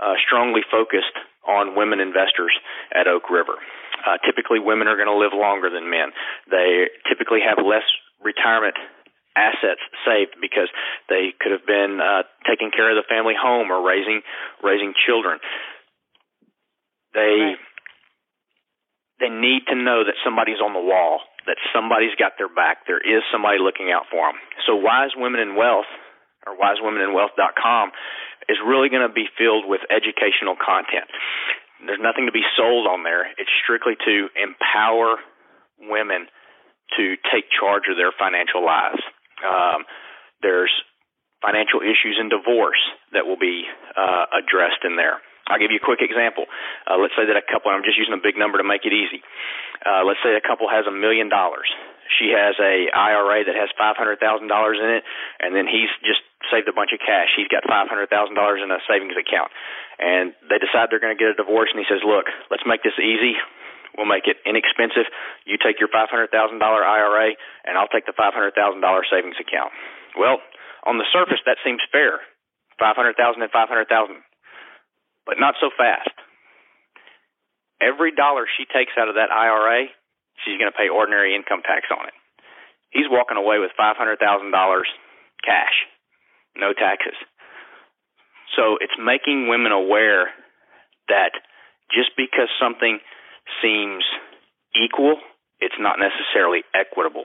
[0.00, 1.12] uh, strongly focused
[1.46, 2.56] on women investors
[2.94, 3.60] at Oak River.
[4.02, 6.10] Uh, typically, women are going to live longer than men.
[6.50, 7.86] They typically have less
[8.24, 8.74] retirement
[9.36, 10.68] assets saved because
[11.08, 14.20] they could have been uh, taking care of the family home or raising
[14.62, 15.38] raising children.
[17.14, 17.58] They Right.
[19.20, 22.86] they need to know that somebody's on the wall, that somebody's got their back.
[22.86, 24.40] There is somebody looking out for them.
[24.66, 25.86] So Wise Women in Wealth
[26.46, 27.92] or wisewomeninwealth.com
[28.48, 31.06] is really going to be filled with educational content.
[31.86, 33.26] There's nothing to be sold on there.
[33.38, 35.18] It's strictly to empower
[35.78, 36.26] women
[36.98, 39.02] to take charge of their financial lives.
[39.42, 39.84] Um,
[40.42, 40.70] there's
[41.42, 43.64] financial issues in divorce that will be
[43.96, 45.18] uh, addressed in there.
[45.50, 46.46] I'll give you a quick example.
[46.86, 48.94] Uh, let's say that a couple, I'm just using a big number to make it
[48.94, 49.22] easy.
[49.82, 51.66] Uh, let's say a couple has a million dollars.
[52.18, 55.02] She has a IRA that has five hundred thousand dollars in it,
[55.40, 56.20] and then he's just
[56.52, 57.32] saved a bunch of cash.
[57.34, 59.50] He's got five hundred thousand dollars in a savings account,
[59.98, 61.72] and they decide they're going to get a divorce.
[61.72, 63.34] And he says, "Look, let's make this easy.
[63.96, 65.08] We'll make it inexpensive.
[65.48, 67.32] You take your five hundred thousand dollar IRA,
[67.64, 69.72] and I'll take the five hundred thousand dollar savings account."
[70.14, 70.38] Well,
[70.84, 72.20] on the surface, that seems fair.
[72.76, 74.20] Five hundred thousand and five hundred thousand
[75.26, 76.10] but not so fast.
[77.80, 79.86] Every dollar she takes out of that IRA,
[80.44, 82.14] she's going to pay ordinary income tax on it.
[82.90, 84.18] He's walking away with $500,000
[85.42, 85.86] cash,
[86.56, 87.16] no taxes.
[88.54, 90.30] So it's making women aware
[91.08, 91.32] that
[91.90, 93.00] just because something
[93.60, 94.04] seems
[94.76, 95.18] equal,
[95.58, 97.24] it's not necessarily equitable.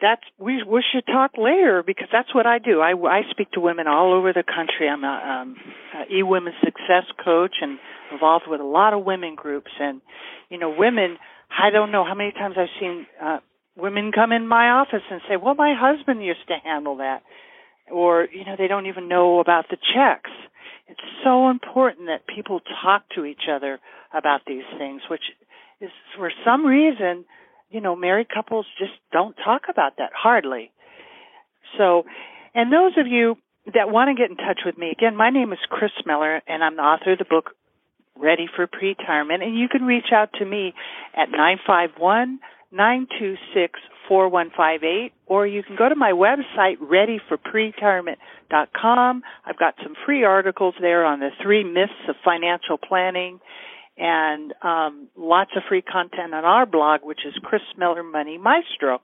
[0.00, 2.80] that's we we should talk later because that's what I do.
[2.80, 4.88] I I speak to women all over the country.
[4.88, 5.56] I'm a um
[5.94, 7.78] a e-women success coach and
[8.10, 10.00] involved with a lot of women groups and
[10.48, 11.18] you know women
[11.50, 13.38] I don't know how many times I've seen uh
[13.76, 17.22] women come in my office and say, "Well, my husband used to handle that."
[17.90, 20.30] Or, you know, they don't even know about the checks.
[20.88, 23.80] It's so important that people talk to each other
[24.14, 25.22] about these things, which
[25.82, 27.24] is for some reason,
[27.70, 30.70] you know, married couples just don't talk about that hardly.
[31.76, 32.04] So,
[32.54, 33.36] and those of you
[33.74, 36.62] that want to get in touch with me, again, my name is Kris Miller and
[36.62, 37.50] I'm the author of the book
[38.16, 40.74] Ready for Pre-Retirement and you can reach out to me
[41.14, 42.38] at 951
[42.70, 49.22] 926 4158 or you can go to my website readyforpretirement.com.
[49.46, 53.40] I've got some free articles there on the three myths of financial planning
[54.02, 59.00] and um, lots of free content on our blog, which is Kris Miller Money Maestro.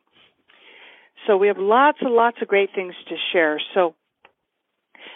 [1.26, 3.60] So we have lots and lots of great things to share.
[3.74, 3.94] So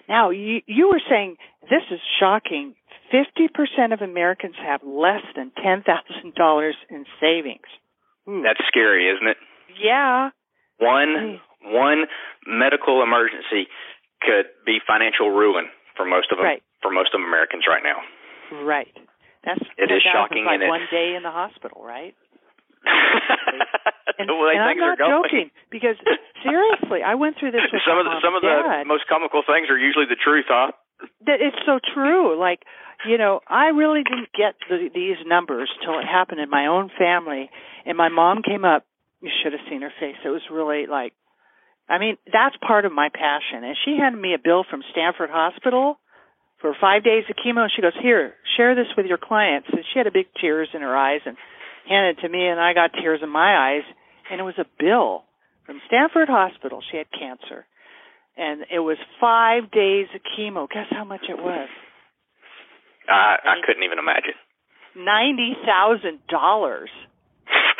[0.08, 2.76] now you, you were saying this is shocking.
[3.12, 7.66] 50% of Americans have less than $10,000 in savings.
[8.28, 8.42] Ooh.
[8.42, 9.36] That's scary, isn't it?
[9.82, 10.30] Yeah.
[10.78, 12.06] One one
[12.46, 13.66] medical emergency
[14.20, 15.66] could be financial ruin
[15.96, 16.62] for most of them, right.
[16.82, 17.98] for most of Americans right now.
[18.64, 18.92] Right.
[19.44, 22.14] That's it is shocking, like and one day in the hospital, right?
[24.18, 25.96] and, way and I'm not joking because
[26.42, 29.70] seriously, I went through this with some of the some of the most comical things
[29.70, 30.72] are usually the truth, huh?
[31.26, 32.38] That it's so true.
[32.38, 32.62] Like,
[33.06, 36.90] you know, I really didn't get the, these numbers till it happened in my own
[36.98, 37.50] family,
[37.86, 38.86] and my mom came up.
[39.22, 40.18] You should have seen her face.
[40.24, 41.14] It was really like,
[41.88, 43.62] I mean, that's part of my passion.
[43.62, 45.98] And she handed me a bill from Stanford Hospital
[46.62, 47.68] for five days of chemo.
[47.68, 50.70] And she goes, "Here, share this with your clients." And she had a big tears
[50.72, 51.36] in her eyes and
[51.86, 53.84] handed it to me, and I got tears in my eyes.
[54.30, 55.24] And it was a bill
[55.66, 56.80] from Stanford Hospital.
[56.80, 57.66] She had cancer
[58.36, 60.68] and it was five days of chemo.
[60.68, 61.68] Guess how much it was?
[63.08, 64.38] I I couldn't even imagine.
[64.96, 66.90] Ninety thousand dollars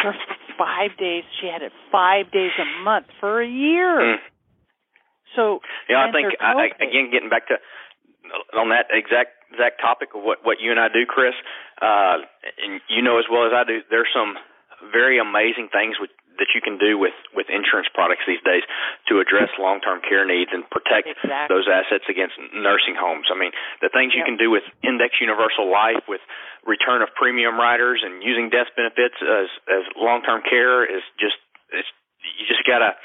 [0.03, 0.14] for
[0.59, 1.24] five days.
[1.41, 4.01] She had it five days a month for a year.
[4.01, 4.16] Mm.
[5.37, 7.57] So yeah, I think I, I, again getting back to
[8.55, 11.37] on that exact exact topic of what what you and I do, Kris.
[11.80, 12.24] Uh,
[12.62, 14.37] and you know as well as I do, there's some
[14.91, 16.11] very amazing things with
[16.41, 18.64] that you can do with with insurance products these days
[19.09, 21.53] to address long-term care needs and protect Exactly.
[21.53, 23.28] those assets against nursing homes.
[23.28, 23.53] I mean,
[23.85, 26.24] the things you can do with Index Universal Life, with
[26.64, 31.37] return of premium riders, and using death benefits as as long-term care is just
[31.70, 31.89] it's
[32.39, 32.97] you just gotta.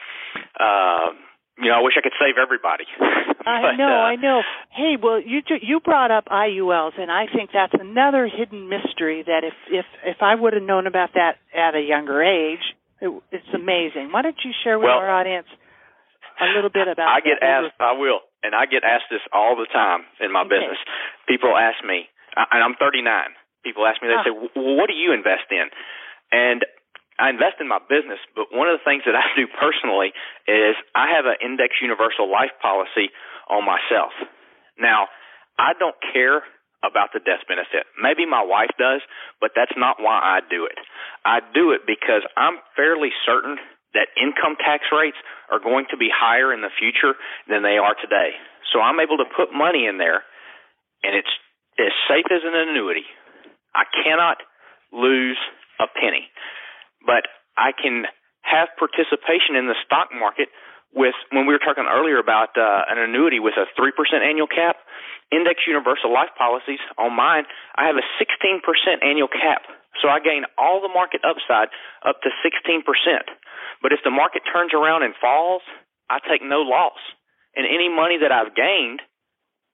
[0.59, 1.13] Uh,
[1.59, 2.85] you know, I wish I could save everybody.
[3.47, 4.41] I know, uh, I know.
[4.71, 9.23] Hey, well, you you brought up IULs, and I think that's another hidden mystery.
[9.25, 12.61] That if if if I would have known about that at a younger age,
[13.01, 14.11] it, it's amazing.
[14.11, 15.47] Why don't you share with Well, our audience
[16.41, 17.07] a little bit about?
[17.07, 17.73] I get asked.
[17.79, 20.59] I will, and I get asked this all the time in my Okay.
[20.59, 20.77] business.
[21.27, 23.33] People ask me, I- and I'm 39.
[23.63, 24.23] People ask me, they Ah.
[24.23, 25.69] say, well, "What do you invest in?"
[26.31, 26.65] And
[27.17, 30.13] I invest in my business, but one of the things that I do personally
[30.45, 33.09] is I have an Index Universal Life policy
[33.49, 34.13] on myself.
[34.77, 35.09] Now,
[35.57, 36.45] I don't care
[36.85, 37.89] about the death benefit.
[37.97, 39.01] Maybe my wife does,
[39.41, 40.77] but that's not why I do it.
[41.25, 43.57] I do it because I'm fairly certain
[43.97, 45.17] that income tax rates
[45.49, 47.17] are going to be higher in the future
[47.49, 48.37] than they are today.
[48.69, 50.21] So I'm able to put money in there
[51.01, 51.33] and it's
[51.81, 53.09] as safe as an annuity.
[53.73, 54.37] I cannot
[54.93, 55.37] lose
[55.81, 56.29] a penny.
[57.05, 57.27] But
[57.57, 58.05] I can
[58.41, 60.49] have participation in the stock market
[60.95, 63.91] with when we were talking earlier about uh, an annuity with a 3%
[64.23, 64.77] annual cap,
[65.31, 67.43] index universal life policies on mine,
[67.75, 68.63] I have a 16%
[69.03, 69.67] annual cap.
[70.01, 71.69] So I gain all the market upside
[72.05, 72.81] up to 16%.
[73.81, 75.61] But if the market turns around and falls,
[76.09, 77.01] I take no loss.
[77.55, 79.01] And any money that I've gained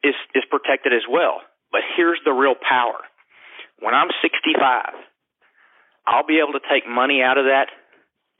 [0.03, 1.41] is is protected as well.
[1.71, 3.03] But here's the real power.
[3.79, 4.95] When I'm 65,
[6.05, 7.67] I'll be able to take money out of that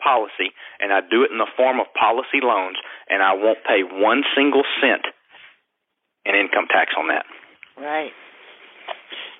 [0.01, 2.77] policy and I do it in the form of policy loans
[3.09, 5.05] and I won't pay one single cent
[6.25, 7.25] in income tax on that.
[7.77, 8.11] Right.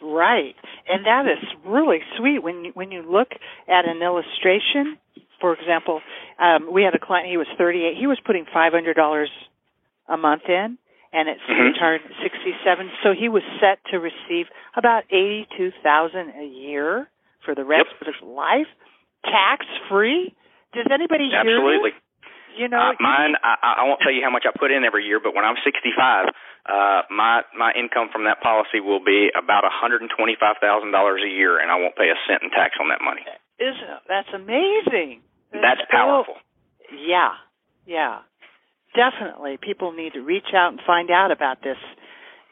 [0.01, 0.55] Right.
[0.89, 3.30] And that is really sweet when you, when you look
[3.67, 4.97] at an illustration.
[5.39, 6.01] For example,
[6.39, 7.30] um, we had a client.
[7.30, 7.95] He was 38.
[7.97, 9.28] He was putting $500
[10.09, 10.78] a month in,
[11.13, 11.71] and it's Mhm.
[11.74, 12.91] returned 67.
[13.03, 17.07] So he was set to receive about 82,000 a year
[17.45, 18.01] for the rest Yep.
[18.01, 18.67] of his life,
[19.25, 20.33] tax free.
[20.73, 21.91] Does anybody hear Absolutely.
[21.91, 21.99] this?
[22.55, 25.05] You know, Uh, mine, I, I won't tell you how much I put in every
[25.05, 26.29] year, but when I'm 65,
[26.69, 31.75] uh, my my income from that policy will be about $125,000 a year, and I
[31.81, 33.25] won't pay a cent in tax on that money.
[33.59, 33.75] is
[34.07, 35.21] that's amazing.
[35.51, 36.35] That's powerful.
[36.93, 37.33] Yeah,
[37.87, 38.19] yeah,
[38.95, 39.57] definitely.
[39.57, 41.77] People need to reach out and find out about this.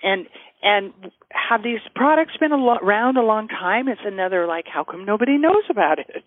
[0.03, 0.25] And
[0.62, 0.93] and
[1.32, 3.88] have these products been a lo- around a long time?
[3.88, 6.24] It's another like, how come nobody knows about it?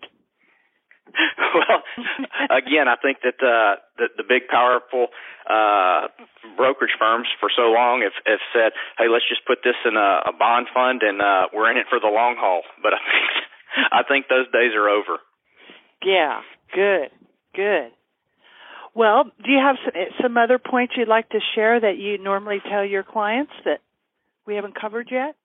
[1.55, 1.79] well,
[2.51, 5.07] again, I think that uh, the, the big, powerful
[5.49, 6.07] uh,
[6.57, 10.27] brokerage firms for so long have, have said, "Hey, let's just put this in a,
[10.27, 13.29] a bond fund, and uh, we're in it for the long haul." But I think
[13.91, 15.19] I think those days are over.
[16.03, 16.41] Yeah,
[16.73, 17.09] good,
[17.55, 17.91] good.
[18.93, 22.59] Well, do you have some, some other points you'd like to share that you normally
[22.69, 23.79] tell your clients that
[24.45, 25.35] we haven't covered yet?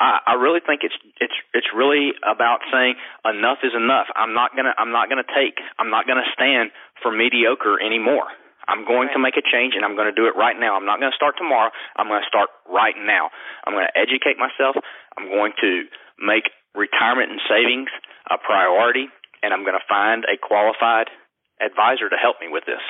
[0.00, 2.94] I, I really think it's it's it's really about saying
[3.24, 4.08] enough is enough.
[4.16, 6.70] I'm not gonna I'm not gonna take I'm not gonna stand
[7.02, 8.26] for mediocre anymore.
[8.68, 10.76] I'm going to make a change and I'm going to do it right now.
[10.78, 11.74] I'm not going to start tomorrow.
[11.96, 13.34] I'm going to start right now.
[13.66, 14.78] I'm going to educate myself.
[15.18, 15.90] I'm going to
[16.22, 17.90] make retirement and savings
[18.30, 19.10] a priority
[19.42, 21.10] and I'm going to find a qualified
[21.58, 22.84] advisor to help me with this.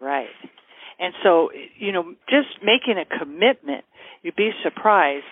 [0.00, 0.34] Right.
[0.98, 3.84] And so, you know, just making a commitment,
[4.22, 5.24] you'd be surprised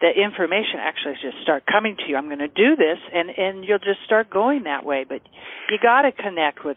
[0.00, 2.16] that information actually just start coming to you.
[2.16, 5.04] I'm going to do this, and and you'll just start going that way.
[5.08, 5.22] But
[5.70, 6.76] you got to connect with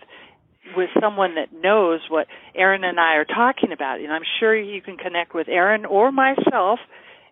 [0.75, 3.99] with someone that knows what Aaron and I are talking about.
[3.99, 6.79] And I'm sure you can connect with Aaron or myself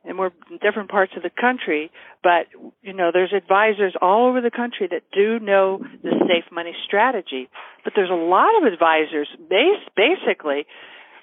[0.05, 1.91] and we're in different parts of the country,
[2.23, 2.47] but
[2.81, 7.49] you know, there's advisors all over the country that do know the safe money strategy.
[7.83, 9.27] But there's a lot of advisors,
[9.95, 10.65] basically,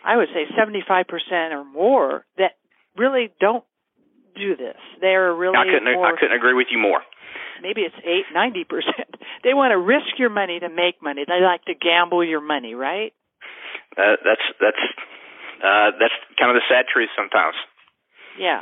[0.06, 2.52] I would say 75% or more that
[2.96, 3.64] really don't
[4.36, 4.78] do this.
[5.00, 7.00] They're really I couldn't more, I couldn't agree with you more.
[7.62, 9.16] Maybe it's eight, ninety percent.
[9.44, 11.22] They want to risk your money to make money.
[11.26, 13.12] They like to gamble your money, right?
[13.96, 14.82] Uh, that's that's
[15.62, 17.54] uh, that's kind of the sad truth sometimes.
[18.38, 18.60] Yeah.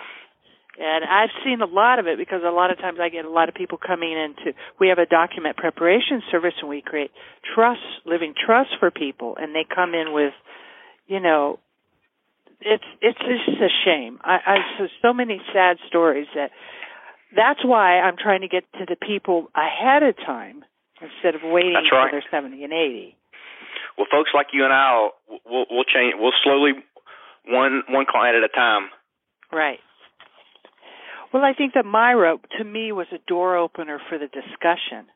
[0.78, 3.30] And I've seen a lot of it because a lot of times I get a
[3.30, 7.12] lot of people coming into we have a document preparation service and we create
[7.54, 10.34] trust living trust for people and they come in with
[11.06, 11.58] you know
[12.60, 14.18] it's it's just a shame.
[14.22, 16.50] I, I so so many sad stories that
[17.36, 20.64] that's why I'm trying to get to the people ahead of time
[21.00, 22.06] instead of waiting That's right.
[22.06, 23.16] until they're 70 and 80.
[23.98, 26.14] Well, folks like you and I, will we'll, we'll change.
[26.16, 26.72] We'll slowly,
[27.46, 28.88] one one client at a time,
[29.52, 29.78] Right.
[31.32, 35.06] Well, I think that MyRA, to me, was a door opener for the discussion.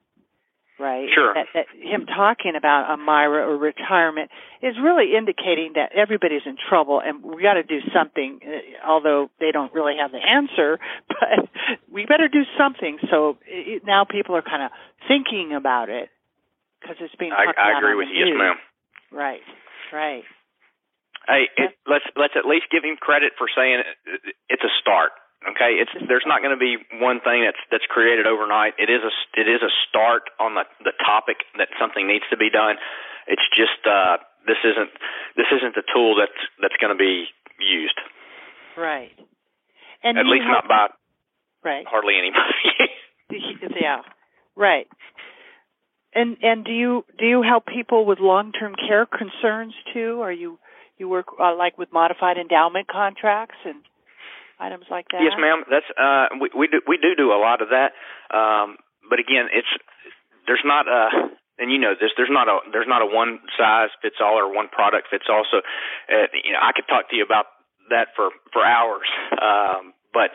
[0.78, 1.08] Right.
[1.12, 1.34] Sure.
[1.34, 4.30] That, that him talking about a MyRA or retirement
[4.62, 8.38] is really indicating that everybody's in trouble, and we got to do something.
[8.46, 11.50] uh, Although they don't really have the answer, but
[11.90, 12.98] we better do something.
[13.10, 14.70] So it, now people are kind of
[15.08, 16.10] thinking about it
[16.80, 17.32] because it's being.
[17.32, 18.56] I, I agree with you, yes, ma'am.
[19.10, 19.42] Right.
[19.92, 20.22] Right.
[21.26, 25.10] Hey, it, let's let's at least give him credit for saying it, it's a start.
[25.46, 28.74] Okay, it's there's not going to be one thing that's that's created overnight.
[28.78, 32.36] It is a it is a start on the the topic that something needs to
[32.36, 32.74] be done.
[33.30, 34.90] It's just uh, this isn't
[35.38, 37.30] this isn't the tool that's that's going to be
[37.62, 37.98] used.
[38.76, 39.14] Right.
[40.02, 40.86] And At least help- not by
[41.62, 41.86] right.
[41.86, 42.98] hardly anybody.
[43.80, 44.02] yeah
[44.56, 44.88] right
[46.14, 50.32] and and do you do you help people with long term care concerns too are
[50.32, 50.58] you
[50.96, 53.76] you work uh, like with modified endowment contracts and
[54.60, 55.64] items like that Yes, ma'am.
[55.70, 57.92] That's uh we we do we do do a lot of that.
[58.34, 58.76] Um
[59.08, 59.68] but again, it's
[60.46, 63.90] there's not a and you know this there's not a there's not a one size
[64.02, 65.44] fits all or one product fits all.
[65.50, 67.46] So uh, you know, I could talk to you about
[67.90, 69.08] that for for hours.
[69.32, 70.30] Um but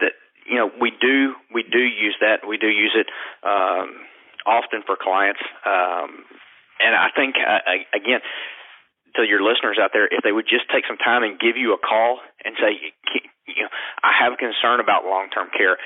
[0.00, 0.12] that
[0.48, 2.46] you know, we do we do use that.
[2.46, 3.08] We do use it
[3.42, 4.00] um
[4.46, 5.40] often for clients.
[5.64, 6.24] Um
[6.78, 7.60] and I think uh,
[7.94, 8.20] again
[9.16, 11.72] to your listeners out there, if they would just take some time and give you
[11.74, 12.92] a call and say,
[13.48, 15.76] you know, I have a concern about long-term care.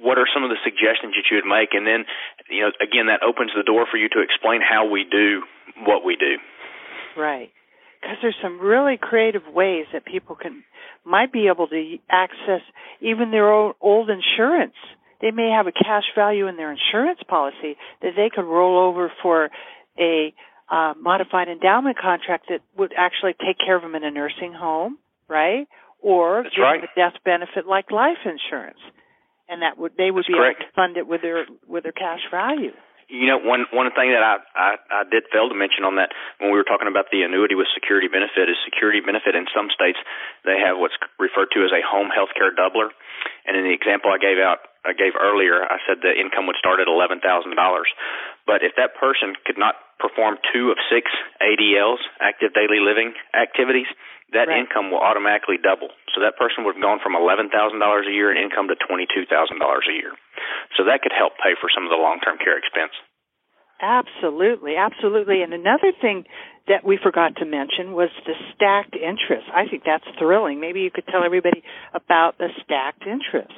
[0.00, 1.72] What are some of the suggestions that you would make?
[1.72, 2.04] And then,
[2.48, 5.42] you know, again, that opens the door for you to explain how we do
[5.84, 6.40] what we do.
[7.16, 7.50] right
[8.00, 10.62] because there's some really creative ways that people can
[11.04, 12.62] might be able to access
[13.00, 14.74] even their old, old insurance
[15.20, 19.10] they may have a cash value in their insurance policy that they could roll over
[19.22, 19.50] for
[19.98, 20.32] a
[20.70, 24.98] uh, modified endowment contract that would actually take care of them in a nursing home,
[25.28, 25.66] right?
[26.00, 26.80] Or That's give right.
[26.80, 28.78] them a death benefit like life insurance,
[29.48, 30.60] and that would they would That's be correct.
[30.60, 32.72] able to fund it with their with their cash value.
[33.08, 36.12] You know, one one thing that I, I I did fail to mention on that
[36.38, 39.72] when we were talking about the annuity with security benefit is security benefit in some
[39.72, 39.96] states
[40.44, 42.92] they have what's referred to as a home health care doubler,
[43.48, 46.60] and in the example I gave out I gave earlier I said the income would
[46.60, 47.88] start at eleven thousand dollars,
[48.48, 51.12] but if that person could not perform two of six
[51.44, 53.86] ADLs active daily living activities,
[54.32, 54.64] that Right.
[54.64, 55.92] income will automatically double.
[56.14, 58.76] So that person would have gone from eleven thousand dollars a year in income to
[58.76, 60.16] twenty two thousand dollars a year.
[60.76, 62.92] So that could help pay for some of the long term care expense.
[63.80, 65.42] Absolutely, absolutely.
[65.42, 66.24] And another thing
[66.66, 69.46] that we forgot to mention was the stacked interest.
[69.54, 70.58] I think that's thrilling.
[70.60, 71.62] Maybe you could tell everybody
[71.94, 73.54] about the stacked interest.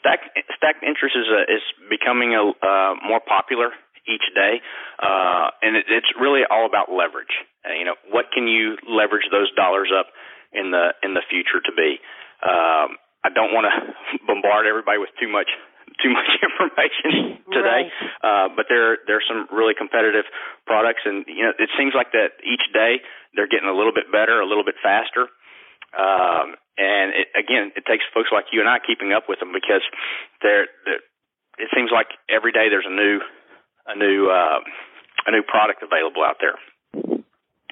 [0.00, 3.70] Stacked stacked interest is a, is becoming a uh, more popular
[4.08, 4.58] each day,
[4.98, 7.32] uh, and it, it's really all about leverage.
[7.62, 10.08] Uh, you know, what can you leverage those dollars up
[10.52, 12.00] in the in the future to be?
[12.40, 13.74] Um, I don't want to
[14.26, 15.52] bombard everybody with too much
[16.00, 18.16] too much information today, Right.
[18.24, 20.24] uh, but there there's some really competitive
[20.64, 23.04] products, and you know, it seems like that each day
[23.36, 25.28] they're getting a little bit better, a little bit faster.
[25.96, 29.52] Um, and it, again, it takes folks like you and I keeping up with them
[29.52, 29.82] because
[30.42, 31.04] they're, they're
[31.60, 33.20] it seems like every day there's a new
[33.86, 34.60] a new uh,
[35.26, 36.56] a new product available out there.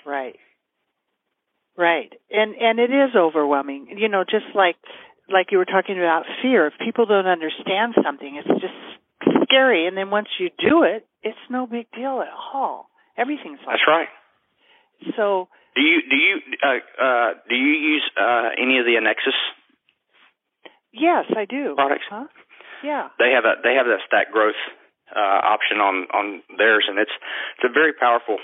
[0.05, 0.37] Right.
[1.77, 2.13] Right.
[2.31, 3.97] And and it is overwhelming.
[3.97, 4.77] You know, just like
[5.31, 6.67] like you were talking about fear.
[6.67, 8.77] If people don't understand something, it's just
[9.45, 12.89] scary and then once you do it, it's no big deal at all.
[13.17, 14.09] Everything's like That's right.
[15.17, 15.49] so
[15.79, 19.39] Do you do you uh, uh, do you use uh, any of the Annexus
[20.91, 21.79] yes, I do.
[21.79, 22.11] products?
[22.11, 22.27] Huh?
[22.83, 23.15] Yeah.
[23.23, 24.59] They have a they have a stack growth
[25.15, 27.15] uh, option on on theirs, and it's
[27.55, 28.43] it's a very powerful,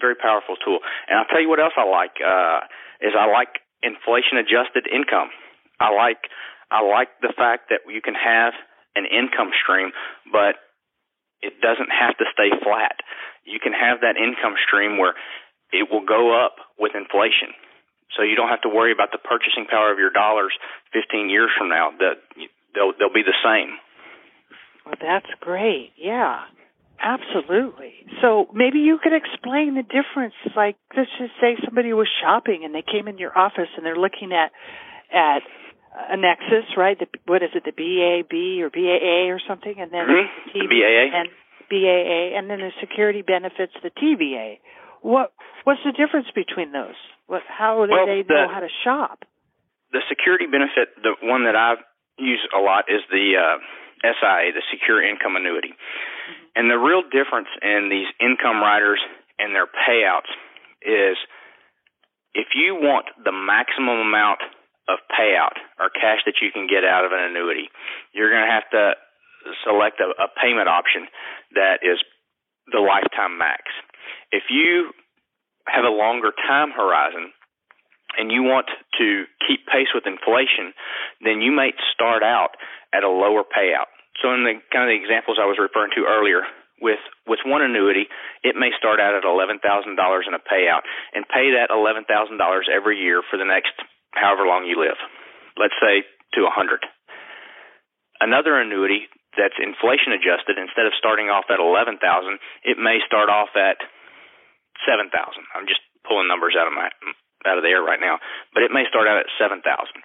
[0.00, 0.80] very powerful tool.
[1.08, 2.64] And I'll tell you what else I like uh,
[3.04, 5.28] is I like inflation adjusted income.
[5.76, 6.24] I like
[6.72, 8.56] I like the fact that you can have
[8.96, 9.92] an income stream,
[10.32, 10.56] but
[11.44, 13.04] it doesn't have to stay flat.
[13.44, 15.14] You can have that income stream where
[15.72, 17.54] it will go up with inflation.
[18.14, 20.52] So you don't have to worry about the purchasing power of your dollars
[20.92, 21.90] 15 years from now.
[21.98, 22.22] That
[22.74, 23.76] they'll they'll be the same.
[24.86, 25.92] Well, that's great.
[25.98, 26.46] Yeah,
[27.02, 28.06] absolutely.
[28.22, 30.34] So maybe you could explain the difference.
[30.54, 33.98] Like, let's just say somebody was shopping and they came in your office and they're
[33.98, 34.52] looking at
[35.12, 35.42] at
[36.10, 36.98] Annexus, right?
[36.98, 40.28] The, what is it, the BAB or BAA or something, and then mm-hmm.
[40.52, 41.28] the TV, BAA and
[41.70, 44.58] BAA, and then the security benefits, the TVA.
[45.06, 45.30] What
[45.62, 46.98] what's the difference between those?
[47.30, 49.22] What how do well, they the, know how to shop?
[49.94, 51.78] The security benefit, the one that I
[52.18, 53.62] use a lot is the uh,
[54.02, 55.70] SIA, the Secure Income Annuity.
[55.70, 56.58] Mm-hmm.
[56.58, 58.98] And the real difference in these income riders
[59.38, 60.32] and their payouts
[60.82, 61.14] is
[62.34, 64.42] if you want the maximum amount
[64.90, 67.70] of payout or cash that you can get out of an annuity,
[68.10, 68.98] you're going to have to
[69.62, 71.06] select a, a payment option
[71.54, 72.02] that is
[72.74, 73.70] the lifetime max.
[74.32, 74.92] If you
[75.66, 77.32] have a longer time horizon
[78.18, 78.66] and you want
[78.98, 80.72] to keep pace with inflation,
[81.20, 82.54] then you might start out
[82.94, 83.90] at a lower payout.
[84.22, 86.42] So in the kind of the examples I was referring to earlier,
[86.80, 88.04] with with one annuity,
[88.44, 92.04] it may start out at eleven thousand dollars in a payout and pay that eleven
[92.04, 93.72] thousand dollars every year for the next
[94.12, 94.96] however long you live.
[95.56, 96.04] Let's say
[96.36, 96.84] to a hundred.
[98.20, 103.28] Another annuity that's inflation adjusted, instead of starting off at eleven thousand, it may start
[103.28, 103.80] off at
[104.84, 105.48] seven thousand.
[105.56, 106.90] I'm just pulling numbers out of my
[107.46, 108.18] out of the air right now,
[108.52, 110.02] but it may start out at seven thousand.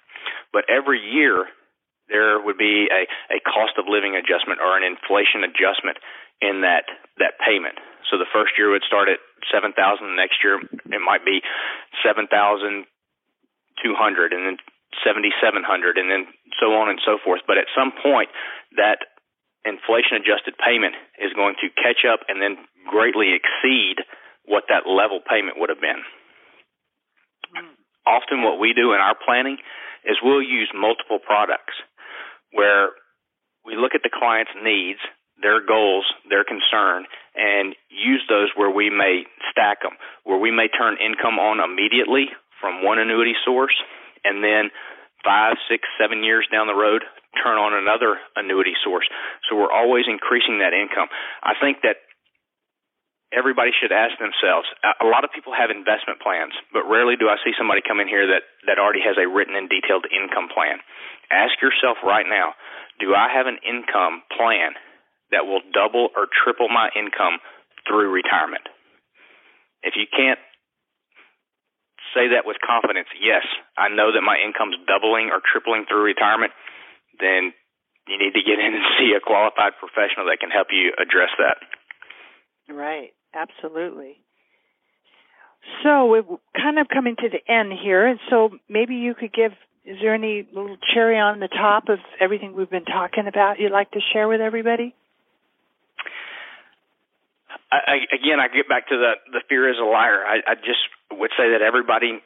[0.54, 1.50] But every year
[2.08, 5.98] there would be a, a cost of living adjustment or an inflation adjustment
[6.40, 6.86] in that
[7.18, 7.78] that payment.
[8.10, 9.18] So the first year would start at
[9.48, 10.14] seven thousand.
[10.14, 11.40] Next year it might be
[12.04, 12.84] seven thousand
[13.80, 14.56] two hundred, and then
[15.00, 16.28] seventy seven hundred, and then
[16.60, 17.40] so on and so forth.
[17.46, 18.28] But at some point,
[18.76, 19.00] that
[19.64, 22.58] inflation adjusted payment is going to catch up and then
[22.90, 24.02] greatly exceed
[24.44, 26.02] what that level payment would have been.
[27.54, 27.76] Mm.
[28.06, 29.58] Often, what we do in our planning
[30.04, 31.74] is we'll use multiple products
[32.52, 32.90] where
[33.64, 34.98] we look at the client's needs,
[35.40, 40.68] their goals, their concern, and use those where we may stack them, where we may
[40.68, 42.26] turn income on immediately
[42.60, 43.74] from one annuity source,
[44.24, 44.70] and then
[45.24, 47.02] five, six, seven years down the road,
[47.42, 49.06] turn on another annuity source.
[49.48, 51.08] So we're always increasing that income.
[51.42, 52.02] I think that
[53.32, 54.68] everybody should ask themselves.
[55.00, 58.06] A lot of people have investment plans, but rarely do I see somebody come in
[58.06, 60.78] here that that already has a written and detailed income plan.
[61.32, 62.52] Ask yourself right now,
[63.00, 64.76] do I have an income plan
[65.32, 67.40] that will double or triple my income
[67.88, 68.68] through retirement?
[69.82, 70.38] If you can't
[72.14, 73.42] say that with confidence, yes,
[73.74, 76.52] I know that my income's doubling or tripling through retirement,
[77.18, 77.56] then
[78.06, 81.32] you need to get in and see a qualified professional that can help you address
[81.40, 81.58] that.
[82.68, 83.16] Right.
[83.34, 84.18] Absolutely.
[85.82, 86.22] So we're
[86.56, 89.52] kind of coming to the end here, and so maybe you could give.
[89.84, 93.72] Is there any little cherry on the top of everything we've been talking about you'd
[93.72, 94.94] like to share with everybody?
[97.70, 100.24] I, again, I get back to the the fear is a liar.
[100.26, 102.20] I, I just would say that everybody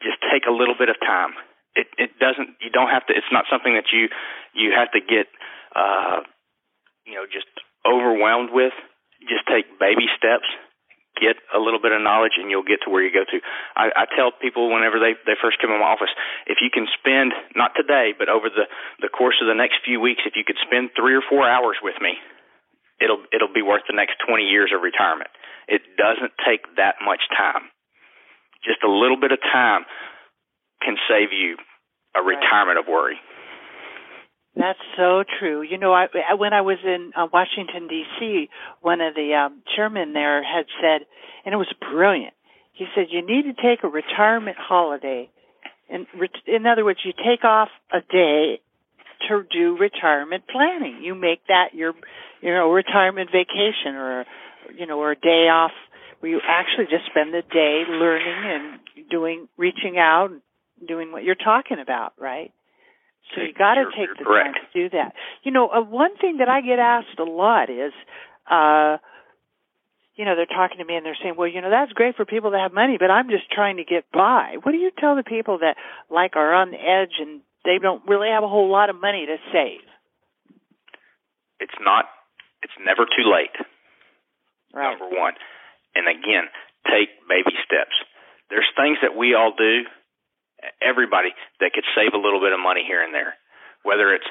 [0.00, 1.34] just take a little bit of time.
[1.76, 2.56] It it doesn't.
[2.60, 3.12] You don't have to.
[3.12, 4.08] It's not something that you
[4.54, 5.28] you have to get.
[5.76, 6.22] uh
[7.06, 7.48] You know, just
[7.84, 8.72] overwhelmed with
[9.28, 10.46] just take baby steps
[11.22, 13.38] get a little bit of knowledge and you'll get to where you go to.
[13.76, 16.12] I, I tell people whenever they, they first come in my office,
[16.48, 18.64] if you can spend, not today, but over the,
[19.00, 21.76] the course of the next few weeks, if you could spend three or four hours
[21.84, 22.16] with me,
[22.98, 25.28] it'll, it'll be worth the next 20 years of retirement.
[25.68, 27.68] It doesn't take that much time.
[28.64, 29.84] Just a little bit of time
[30.80, 31.56] can save you
[32.16, 33.20] a retirement of worry.
[34.54, 35.62] That's so true.
[35.62, 38.50] You know, I, when I was in uh, Washington D.C.,
[38.82, 41.06] one of the um, chairmen there had said,
[41.44, 42.34] and it was brilliant.
[42.72, 45.30] He said, "You need to take a retirement holiday,
[45.88, 46.06] and
[46.46, 48.60] in other words, you take off a day
[49.28, 51.00] to do retirement planning.
[51.02, 51.94] You make that your,
[52.42, 54.26] you know, retirement vacation, or
[54.76, 55.72] you know, or a day off
[56.20, 60.42] where you actually just spend the day learning and doing, reaching out, and
[60.86, 62.52] doing what you're talking about, right?"
[63.34, 64.54] So you got to take the correct.
[64.54, 65.14] time to do that.
[65.42, 67.92] You know, uh, one thing that I get asked a lot is,
[68.50, 68.98] uh,
[70.14, 72.26] you know, they're talking to me and they're saying, well, you know, that's great for
[72.26, 74.56] people that have money, but I'm just trying to get by.
[74.62, 75.76] What do you tell the people that
[76.10, 79.24] like are on the edge and they don't really have a whole lot of money
[79.24, 79.80] to save?
[81.60, 82.04] It's not
[82.62, 83.54] it's never too late.
[84.74, 84.90] Right.
[84.90, 85.34] Number one,
[85.94, 86.48] and again,
[86.86, 87.96] take baby steps.
[88.50, 89.84] There's things that we all do,
[90.80, 93.34] everybody that could save a little bit of money here and there.
[93.82, 94.28] Whether it's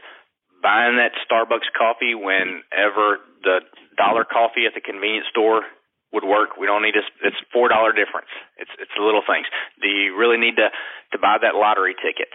[0.62, 3.66] buying that Starbucks coffee whenever the
[3.98, 5.66] dollar coffee at the convenience store
[6.14, 6.58] would work.
[6.60, 7.04] We don't need to.
[7.24, 8.30] It's four dollar difference.
[8.58, 9.48] It's it's the little things.
[9.82, 12.30] Do you really need to to buy that lottery ticket?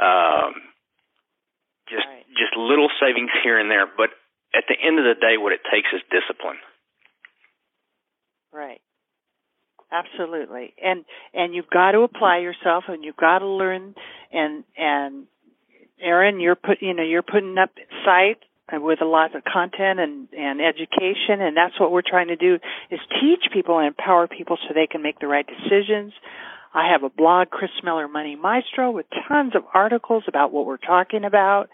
[0.00, 0.74] Um,
[1.88, 2.24] just right.
[2.34, 3.86] just little savings here and there.
[3.86, 4.10] But
[4.56, 6.58] at the end of the day, what it takes is discipline.
[8.52, 8.80] Right.
[9.94, 10.74] Absolutely.
[10.82, 13.94] And and you've got to apply yourself and you've got to learn
[14.32, 15.26] and and
[16.00, 17.70] Aaron, you're put you know, you're putting up
[18.04, 18.40] sites
[18.72, 22.58] with a lot of content and and education and that's what we're trying to do
[22.90, 26.12] is teach people and empower people so they can make the right decisions.
[26.74, 30.76] I have a blog, Kris Miller Money Maestro, with tons of articles about what we're
[30.76, 31.68] talking about.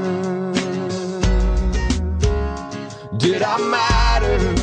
[3.21, 4.55] Did I matter?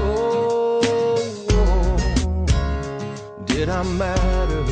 [0.00, 0.80] Oh,
[3.44, 4.63] did I matter?